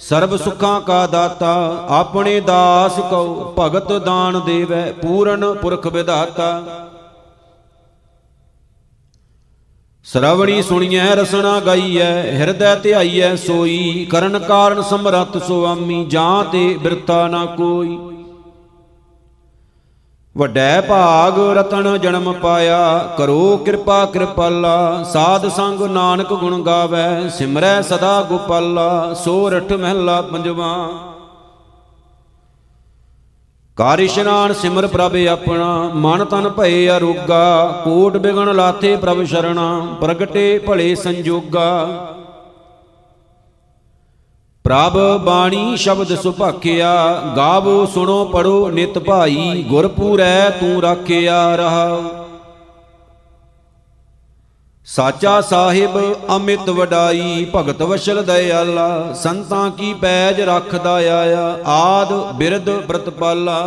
[0.00, 6.62] ਸਰਬ ਸੁਖਾਂ ਕਾ ਦਾਤਾ, ਆਪਣੇ ਦਾਸ ਕਉ, ਭਗਤ ਦਾਨ ਦੇਵੈ, ਪੂਰਨ ਪੁਰਖ ਵਿਧਾਤਾ।
[10.04, 17.46] ਸ਼ਰਵਣੀ ਸੁਣੀਐ, ਰਸਨਾ ਗਾਈਐ, ਹਿਰਦੈ ਧਿਆਈਐ, ਸੋਈ, ਕਰਨ ਕਾਰਨ ਸਮਰੱਥ ਸੁਆਮੀ, ਜਾਂ ਤੇ ਬਿਰਤਾ ਨਾ
[17.46, 17.98] ਕੋਈ।
[20.36, 28.22] ਵੱਡੈ ਭਾਗ ਰਤਨ ਜਨਮ ਪਾਇਆ, ਕਰੋ ਕਿਰਪਾ ਕਿਰਪਾਲਾ, ਸਾਧ ਸੰਗ ਨਾਨਕ ਗੁਣ ਗਾਵੇ, ਸਿਮਰੈ ਸਦਾ
[28.22, 30.88] ਗੋਪਾਲਾ ਸੋਰਠ ਮਹਿਲਾ ਪੰਜਵਾ।
[33.76, 40.58] ਕਾਰ ਇਸ਼ਨਾਨ ਸਿਮਰ ਪ੍ਰਭ ਆਪਣਾ, ਮਨ ਤਨ ਭਏ ਅਰੋਗਾ, ਕੋਟ ਬਿਗਣ ਲਾਥੇ ਪ੍ਰਭ ਸ਼ਰਣਾ, ਪ੍ਰਗਟੇ
[40.58, 41.86] ਭਲੇ ਸੰਜੋਗਾ।
[44.64, 52.00] ਪ੍ਰਭ ਬਾਣੀ ਸ਼ਬਦ ਸੁਭਾਖਿਆ, ਗਾਵੋ, ਸੁਣੋ ਪੜੋ ਨਿਤ ਭਾਈ, ਗੁਰਪੂਰੈ ਤੂੰ ਰਾਖਿਆ ਰਹਾ।
[54.84, 55.98] ਸਾਚਾ ਸਾਹਿਬ
[56.36, 63.60] ਅਮਿਤ ਵਡਾਈ, ਭਗਤ ਵਸ਼ਲ ਦਇਆਲਾ, ਸੰਤਾਂ ਕੀ ਪੈਜ ਰੱਖਦਾ ਆਇਆ, ਆਦ ਬਿਰਧ ਪ੍ਰਤਪਾਲਾ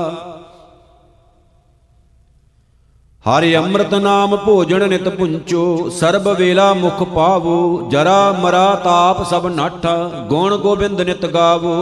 [3.25, 9.85] ਹਰਿ ਅੰਮ੍ਰਿਤ ਨਾਮ ਭੋਜਨ ਨਿਤ ਪੁੰਚੋ, ਸਰਬ ਵੇਲਾ ਮੁਖ ਪਾਵੋ, ਜਰਾ ਮਰਾ ਤਾਪ ਸਭ ਨਠ,
[10.27, 11.77] ਗੁਣ ਗੋਬਿੰਦ ਨਿਤ ਗਾਵੋ।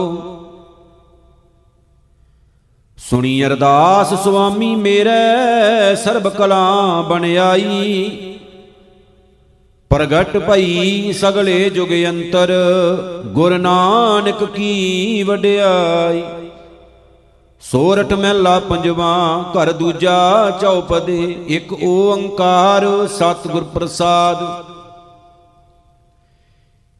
[2.98, 8.10] ਸੁਣੀ ਅਰਦਾਸ, ਸੁਆਮੀ ਮੇਰੇ, ਸਰਬ ਕਲਾ ਬਣਾਈ
[9.90, 12.52] ਪ੍ਰਗਟ ਭਈ ਸਗਲੇ ਜੁਗ ਅੰਤਰ,
[13.26, 16.22] ਗੁਰ ਨਾਨਕ ਕੀ ਵਡਿਆਈ।
[17.62, 24.42] ਸੋਰਠ ਮਹਿਲਾ ਪੰਜਵਾ, ਘਰ ਦੂਜਾ ਚੌਪਦੇ ਇੱਕ ਓੰਕਾਰ ਸਤਿਗੁਰ ਪ੍ਰਸਾਦ।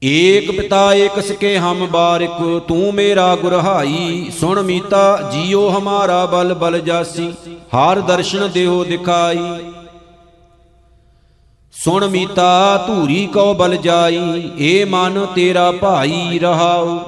[0.02, 6.78] ਏਕ ਪਿਤਾ ਏਕ ਸਕੇ ਹਮ ਬਾਰਿਕ, ਤੂੰ ਮੇਰਾ ਗੁਰਹਾਈ ਸੁਣ ਮੀਤਾ ਜੀਓ ਹਮਾਰਾ ਬਲ ਬਲ
[6.80, 7.32] ਜਾਸੀ,
[7.76, 9.38] ਹਰ ਦਰਸ਼ਨ ਦੇਹੋ ਦਿਖਾਈ।
[11.74, 16.98] ਸੁਣ ਮੀਤਾ, ਧੂਰੀ ਕੋ ਬਲ ਜਾਈ, ਏ ਮਨ ਤੇਰਾ ਭਾਈ ਰਹਾਉ।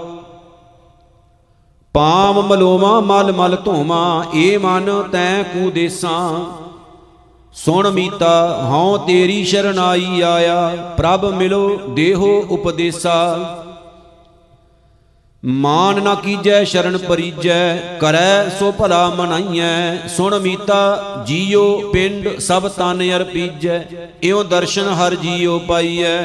[1.95, 6.41] ਪਾਮ ਮਲੋਵਾ, ਮਲ ਮਲ ਧੋਵਾ, ਏ ਮਨ ਤੈ ਕੂ ਦੇਸਾਂ।
[7.55, 13.15] ਸੁਣ ਮੀਤਾ, ਹਉ ਤੇਰੀ ਸ਼ਰਨਾਈ ਆਇਆ, ਪ੍ਰਭ ਮਿਲੋ ਦੇਹੋ ਉਪਦੇਸਾ।
[15.45, 23.17] ਮਾਨ ਨਾ ਕੀਜੈ, ਸ਼ਰਨ ਪਰੀਜੈ, ਕਰੈ ਸੋ ਭਲਾ ਮਨਾਈਐ। ਸੁਣ ਮੀਤਾ, ਜੀਓ ਪਿੰਡ ਸਭ ਤਨ
[23.17, 23.85] ਅਰਪੀਜੈ,
[24.23, 26.21] ਇਉ ਦਰਸ਼ਨ ਹਰ ਜੀਓ ਪਾਈਐ।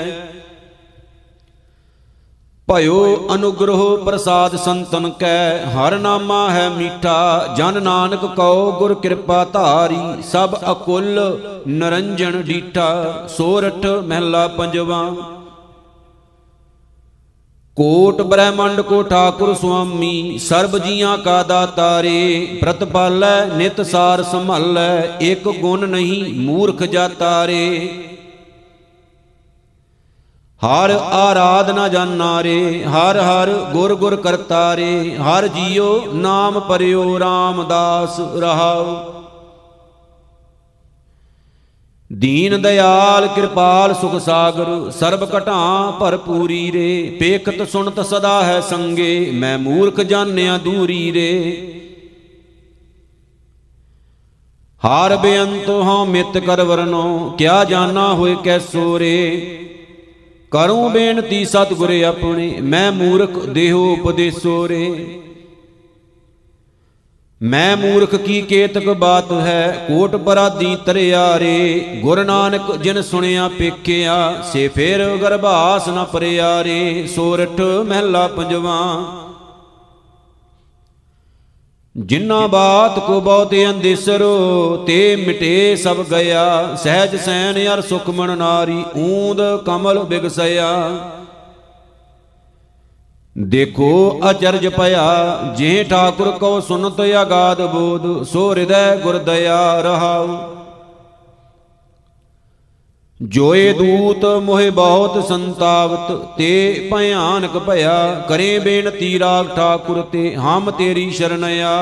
[2.70, 10.22] ਭਇਓ ਅਨੁਗ੍ਰਹ ਪ੍ਰਸਾਦ ਸੰਤਨ ਕੈ, ਹਰ ਨਾਮਾ ਹੈ ਮੀਠਾ, ਜਨ ਨਾਨਕ ਕਉ ਗੁਰ ਕਿਰਪਾ ਧਾਰੀ,
[10.24, 11.20] ਸਭ ਅਕੁੱਲ
[11.68, 15.02] ਨਰੰਜਨ ਡੀਠਾ, ਸੋਰਠ ਮਹਿਲਾ ਪੰਜਵਾ।
[17.78, 25.88] ਕੋਟ ਬ੍ਰਹਮੰਡ ਕੋ ਠਾਕੁਰ ਸੁਆਮੀ, ਸਰਬ ਜੀਆਂ ਕਾ ਦਾਤਾਰੇ ਪ੍ਰਤਪਾਲੈ ਨਿਤ ਸਾਰ ਸੰਭਾਲੈ ਇੱਕ ਗੁਣ
[25.88, 28.06] ਨਹੀਂ ਮੂਰਖ ਜਾਤਾਰੇ।
[30.62, 38.86] ਹਰ ਆਰਾਧਨਾ ਜਾਨਾਰੇ, ਹਰ ਹਰ ਗੁਰ ਗੁਰ ਕਰਤਾਰੇ, ਹਰ ਜੀਉ ਨਾਮ ਪਰਿਓ ਰਾਮਦਾਸ ਰਹਾਉ।
[42.14, 49.58] ਦੀਨ ਦਿਆਲ ਕਿਰਪਾਲ ਸੁਖ ਸਾਗਰ, ਸਰਬ ਘਟਾਂ ਭਰਪੂਰੀ ਰੇ, ਪੇਖਤ ਸੁਣਤ ਸਦਾ ਹੈ ਸੰਗੇ, ਮੈਂ
[49.58, 51.76] ਮੂਰਖ ਜਾਣਿਆ ਦੂਰੀ ਰੇ।
[54.86, 59.66] ਹਾਰ ਬੇਅੰਤ ਹਾਂ ਮਿਤ ਕਰ ਵਰਨੋ ਕਿਆ ਜਾਣਾ ਹੋਏ ਕੈਸੋ ਰੇ
[60.52, 65.20] ਕਰੂੰ ਬੇਨਤੀ ਸਤਿਗੁਰੇ ਆਪਣੇ, ਮੈਂ ਮੂਰਖ ਦੇਹੋ ਉਪਦੇਸੋ ਰੇ।
[67.42, 74.18] ਮੈਂ ਮੂਰਖ ਕੀ ਕੇਤਕ ਬਾਤ ਹੈ, ਕੋਟ ਪਰਾਦੀ ਤਰਿਆਰੇ ਗੁਰ ਨਾਨਕ ਜਿਨ ਸੁਣਿਆ ਪੇਖਿਆ,
[74.54, 78.80] ਸੇ ਫੇਰ ਗਰਭਾਸ ਨ ਪਰਿਆਰੇ ਸੋਰਠ ਮਹਿਲਾ ਪੰਜਵਾ
[81.98, 89.42] ਜਿਨ੍ਹਾਂ ਬਾਤ ਕੋ ਬਹੁਤ ਅੰਦੇਸਰੋ ਤੇ ਮਿਟੇ ਸਭ ਗਿਆ। ਸਹਿਜ ਸੈਨ ਅਰ ਸੁਖਮਨ ਨਾਰੀ, ਊਂਦ
[89.66, 90.90] ਕਮਲ ਬਿਗਸਿਆ।
[93.38, 100.28] ਦੇਖੋ ਅਚਰਜ ਭਇਆ ਜੇ ਠਾਕੁਰ ਕੋ ਸੁਨਤ ਅਗਾਧ ਬੋਧ, ਸੋ ਹਿਰਦੈ ਗੁਰ ਦਇਆ ਰਹਾਉ।
[103.20, 111.10] ਜੋਏ ਦੂਤ ਮੋਹਿ ਬਹੁਤ ਸੰਤਾਵਤ, ਤੇ ਭਿਆਨਕ ਭਇਆ ਕਰੇ ਬੇਨਤੀ ਰਾਗ ਠਾਕੁਰ ਤੇ, ਹਮ ਤੇਰੀ
[111.12, 111.74] ਸ਼ਰਨਿਆ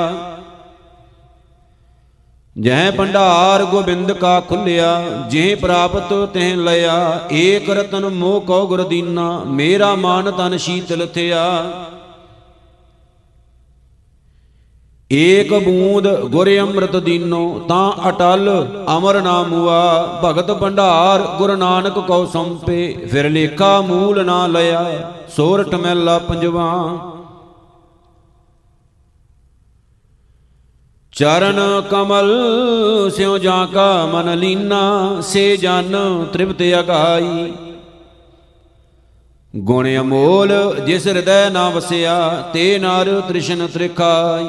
[2.56, 6.96] ਜਹ ਭੰਡਾਰ ਗੋਬਿੰਦ ਕਾ ਖੁੱਲਿਆ ਜੇ ਪ੍ਰਾਪਤ ਤਹਿ ਲਿਆ
[7.32, 11.44] ਏਕ ਰਤਨ ਮੋਹ ਕੋ ਗੁਰਦੀਨਾ ਮੇਰਾ ਮਾਨ ਤਨ ਸ਼ੀਤਲ ਥਿਆ।
[15.12, 18.50] ਏਕ ਬੂੰਦ ਗੁਰ ਅੰਮ੍ਰਿਤ ਦੀਨੋ, ਤਾਂ ਅਟਲ
[18.98, 26.18] ਅਮਰ ਨਾਮੁਆ ਭਗਤ ਭੰਡਾਰ ਗੁਰ ਨਾਨਕ ਕੋ ਸੰਪੇ, ਫਿਰ ਲੇਖਾ ਮੂਲ ਨਾ ਲਿਆ ਸੋਰਠ ਮਹਿਲਾ
[26.20, 26.68] ਪੰਜਵਾ।
[31.14, 31.60] ਚਰਨ
[31.92, 32.30] ਕਮਲ
[33.16, 35.96] ਸਿਉ ਜਾਂ ਕਾ ਮਨ ਲੀਨਾ, ਸੇ ਜਨ
[36.34, 37.54] ਤ੍ਰਿਪਤ ਅਗਾਈ।
[39.54, 40.52] ਗੁਣ ਅਮੋਲ
[40.86, 42.20] ਜਿਸ ਹਿਰਦੈ ਨਾ ਵਸਿਆ,
[42.54, 44.46] ਤੇ ਨਰ ਤ੍ਰਿਸ਼ਨ ਤ੍ਰਿਖਾਈ।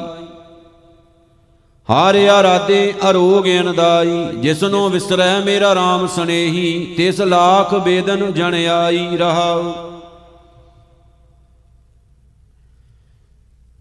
[1.88, 9.72] ਹਰ ਆਰਾਧੇ ਅਰੋਗ ਅਨਦਾਈ ਜਿਸਨੂੰ ਵਿਸਰੈ ਮੇਰਾ RAM ਸਨੇਹੀ, ਤਿਸ ਲਾਖ ਬੇਦਨ ਜਣ ਆਈ ਰਹਾਉ।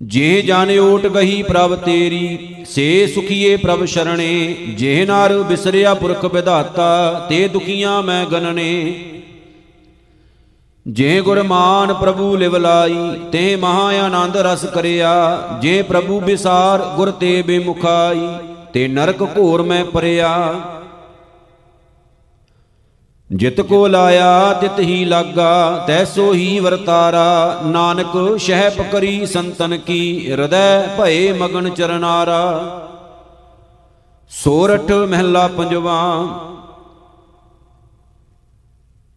[0.02, 7.26] ਜੇ ਜਨ ਓਟ ਗਹੀ ਪ੍ਰਭ ਤੇਰੀ, ਸੇ ਸੁਖੀਏ ਪ੍ਰਭ ਸ਼ਰਣੇ, ਜੇ ਨਰ ਬਿਸਰਿਆ ਪੁਰਖ ਵਿਧਾਤਾ,
[7.30, 9.07] ਤੇ ਦੁਖੀਆਂ ਮੈਂ ਗਨਨੇ
[10.88, 15.12] ਜੇ ਗੁਰਮਾਨ ਪ੍ਰਭੂ ਲਿਵ ਲਾਈ, ਤੇ ਮਹਾ ਆਨੰਦ ਰਸ ਕਰਿਆ।
[15.62, 18.28] ਜੇ ਪ੍ਰਭੂ ਬਿਸਾਰ, ਗੁਰ ਤੇ ਬੇਮੁਖਾਈ,
[18.74, 20.54] ਤੇ ਨਰਕ ਘੋਰ ਮੈਂ ਪਰਿਆ
[23.30, 30.88] ਜਿਤ ਕੋ ਲਾਇਆ, ਤਿਤ ਹੀ ਲਾਗਾ ਤੈਸੋ ਹੀ ਵਰਤਾਰਾ। ਨਾਨਕ ਸ਼ਹਿ ਪਕਰੀ ਸੰਤਨ ਕੀ, ਹਿਰਦੈ
[30.98, 32.44] ਭਏ ਮਗਨ ਚਰਨਾਰਾ।
[34.30, 36.28] ਸੋਰਠ ਮਹਿਲਾ ਪੰਜਵਾ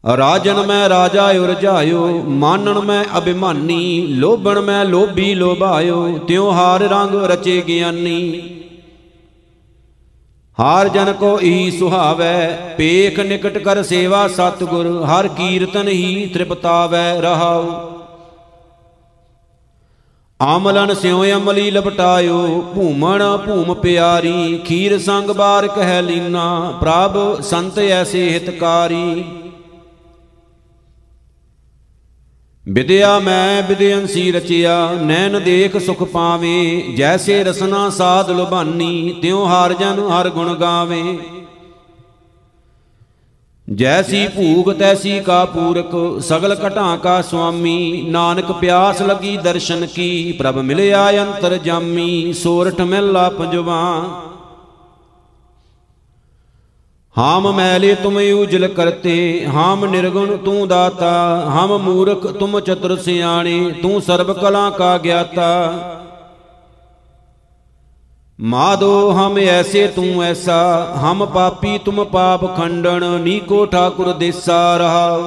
[0.05, 7.61] ਰਾਜਨ ਮੈਂ ਰਾਜਾ ਉਰਜਾਇਓ ਮਾਨਣ ਮੈਂ ਅਭਿਮਾਨੀ, ਲੋਭਣ ਮੈਂ ਲੋਭੀ ਲੋਭਾਇਓ ਤਿਉ ਹਾਰ ਰੰਗ ਰਚੇ
[7.69, 8.43] ਗਿਆਨੀ।
[10.59, 17.71] ਹਾਰ ਜਨ ਕੋ ਈ ਸੁਹਾਵੈ, ਪੇਖ ਨਿਕਟ ਕਰ ਸੇਵਾ ਸਤਗੁਰ, ਹਰ ਕੀਰਤਨ ਹੀ ਤ੍ਰਿਪਤਾਵੈ ਰਹਾਉ।
[20.41, 28.29] ਆਮਲਨ ਸਿਉ ਅਮਲੀ ਲਪਟਾਇਓ ਭੂਮਣ ਭੂਮ ਪਿਆਰੀ, ਖੀਰ ਸੰਗ ਬਾਰ ਕਹਿ ਲੀਨਾ, ਪ੍ਰਭ ਸੰਤ ਐਸੇ
[28.31, 29.25] ਹਿਤਕਾਰੀ।
[32.69, 40.01] ਵਿਦਿਆ ਮੈਂ ਵਿਦਿਅੰਸੀ ਰਚਿਆ, ਨੈਣ ਦੇਖ ਸੁਖ ਪਾਵੇਂ, ਜੈਸੇ ਰਸਨਾ ਸਾਧ ਲੁਭਾਨੀ, ਤਿਉ ਹਰ ਜਨ
[40.01, 41.19] ਹਰ ਗੁਣ ਗਾਵੇ।
[43.71, 50.59] ਜੈਸੀ ਭੂਖ ਤੈਸੀ ਕਾ ਪੂਰਕ, ਸਗਲ ਘਟਾਂ ਕਾ ਸੁਆਮੀ, ਨਾਨਕ ਪਿਆਸ ਲਗੀ ਦਰਸ਼ਨ ਕੀ, ਪ੍ਰਭ
[50.59, 54.11] ਮਿਲਿਆ ਅੰਤਰ ਜਾਮੀ, ਸੋਰਠ ਮਹਿਲਾ ਪੰਜਵਾ।
[57.21, 64.03] ਹਾਮ ਮੈਲੇ ਤੁਮ ਉਜਲ ਕਰਤੇ, ਹਾਮ ਨਿਰਗੁਣ ਤੂੰ ਦਾਤਾ, ਹਮ ਮੂਰਖ ਤੁਮ ਚਤੁਰ ਸਿਆਣੇ, ਤੂੰ
[64.03, 65.73] ਸਰਬ ਕਲਾ ਕਾ ਗਿਆਤਾ।
[68.41, 75.19] ਮਾਦੋ ਹਮ ਐਸੇ ਤੂੰ ਐਸਾ, ਹਮ ਪਾਪੀ ਤੁਮ ਪਾਪ ਖੰਡਣ, ਨੀਕੋ ਠਾਕੁਰ ਦੇਸਾ ਰਹਾ।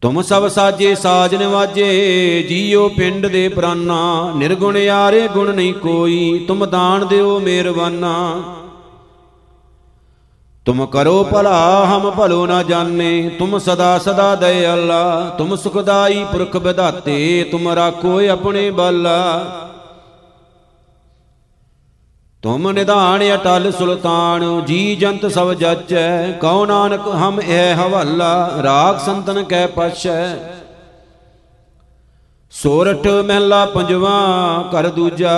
[0.00, 6.66] ਤੁਮ ਸਭ ਸਾਜੇ ਸਾਜਨ ਵਾਜੇ ਜੀਓ ਪਿੰਡ ਦੇ ਪ੍ਰਾਨਾ, ਨਿਰਗੁਣ ਯਾਰੇ ਗੁਣ ਨਹੀਂ ਕੋਈ, ਤੁਮ
[6.66, 8.42] ਦਾਨ ਦਿਓ ਮਿਹਰਬਾਨਾ।
[10.70, 14.98] ਤੁਮ ਕਰੋ ਭਲਾ ਹਮ ਭਲੋ ਨਾ ਜਾਣੇ ਤੁਮ ਸਦਾ ਸਦਾ ਦਇ ਅੱਲਾ
[15.38, 17.16] ਤੁਮ ਸੁਖਦਾਈ ਪੁਰਖ ਵਿਧਾਤੇ
[17.50, 19.08] ਤੁਮ ਰਾਖੋ ਆਪਣੇ ਬਲ
[22.42, 29.42] ਤੁਮ ਨਿਧਾਨ ਅਟਲ ਸੁਲਤਾਨ ਜੀ ਜੰਤ ਸਭ ਜਚੈ ਕਉ ਨਾਨਕ ਹਮ ਇਹ ਹਵਾਲਾ ਰਾਗ ਸੰਤਨ
[29.44, 30.22] ਕੈ ਪਛੈ
[32.52, 34.18] ਸੋਰਠ ਮਹਿਲਾ ਪੰਜਵਾ
[34.72, 35.36] ਕਰ ਦੂਜਾ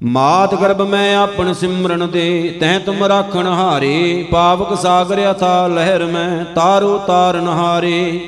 [0.00, 6.44] ਮਾਤ ਗਰਭ ਮੈਂ ਆਪਣ ਸਿਮਰਨ ਦੇ ਤੈ ਤੁਮ ਰਾਖਣ ਹਾਰੇ। ਪਾਵਕ ਸਾਗਰ ਅਥਾ ਲਹਿਰ ਮੈਂ,
[6.44, 8.20] ਤਾਰੋ ਤਾਰਨ ਹਾਰੇ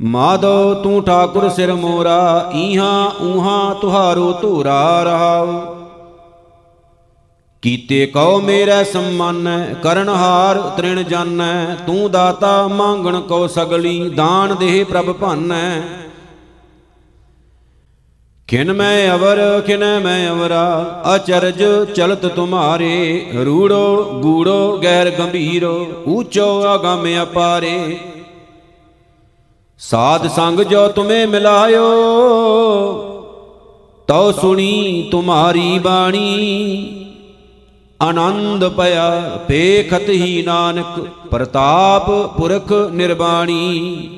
[0.00, 5.74] ਮਾਧੋ ਤੂੰ ਠਾਕੁਰ ਸਿਰ ਮੋਰਾ, ਈਹਾਂ ਊਹਾਂ ਤੁਹਾਰੋ ਧੂਰਾ ਰਹਾਉ।
[7.62, 15.12] ਕੀਤੇ ਕਉ ਮੇਰਾ ਸੰਮਾਨੈ ਕਰਨਹਾਰ ਤ੍ਰਿਣ ਜਾਣੈ ਤੂੰ ਦਾਤਾ ਮੰਗਣ ਕੋ ਸਗਲੀ, ਦਾਨ ਦੇਹ ਪ੍ਰਭ
[15.12, 15.80] ਭਾਨੈ।
[18.48, 21.02] ਕਿਨ ਮੈਂ ਅਵਰ, ਕਿਨ ਮੈਂ ਅਵਰਾ?
[21.14, 21.62] ਅਚਰਜ
[21.94, 27.98] ਚਲਤ ਤੁਮਾਰੇ, ਰੂੜੋ, ਗੂੜੋ, ਗੈਰ ਗੰਭੀਰੋ, ਊਚੋ ਅਗਮ ਅਪਾਰੇ।
[29.78, 31.88] ਸਾਧ ਸੰਗ ਜੋ ਤੁਮੇ ਮਿਲਾਇਓ,
[34.08, 36.26] ਤਉ ਸੁਣੀ ਤੁਮਾਰੀ ਬਾਣੀ।
[38.02, 44.08] ਆਨੰਦ ਪਿਆ ਪੇਖਤ ਹੀ ਨਾਨਕ, ਪ੍ਰਤਾਪ ਪੁਰਖ ਨਿਰਬਾਣੀ।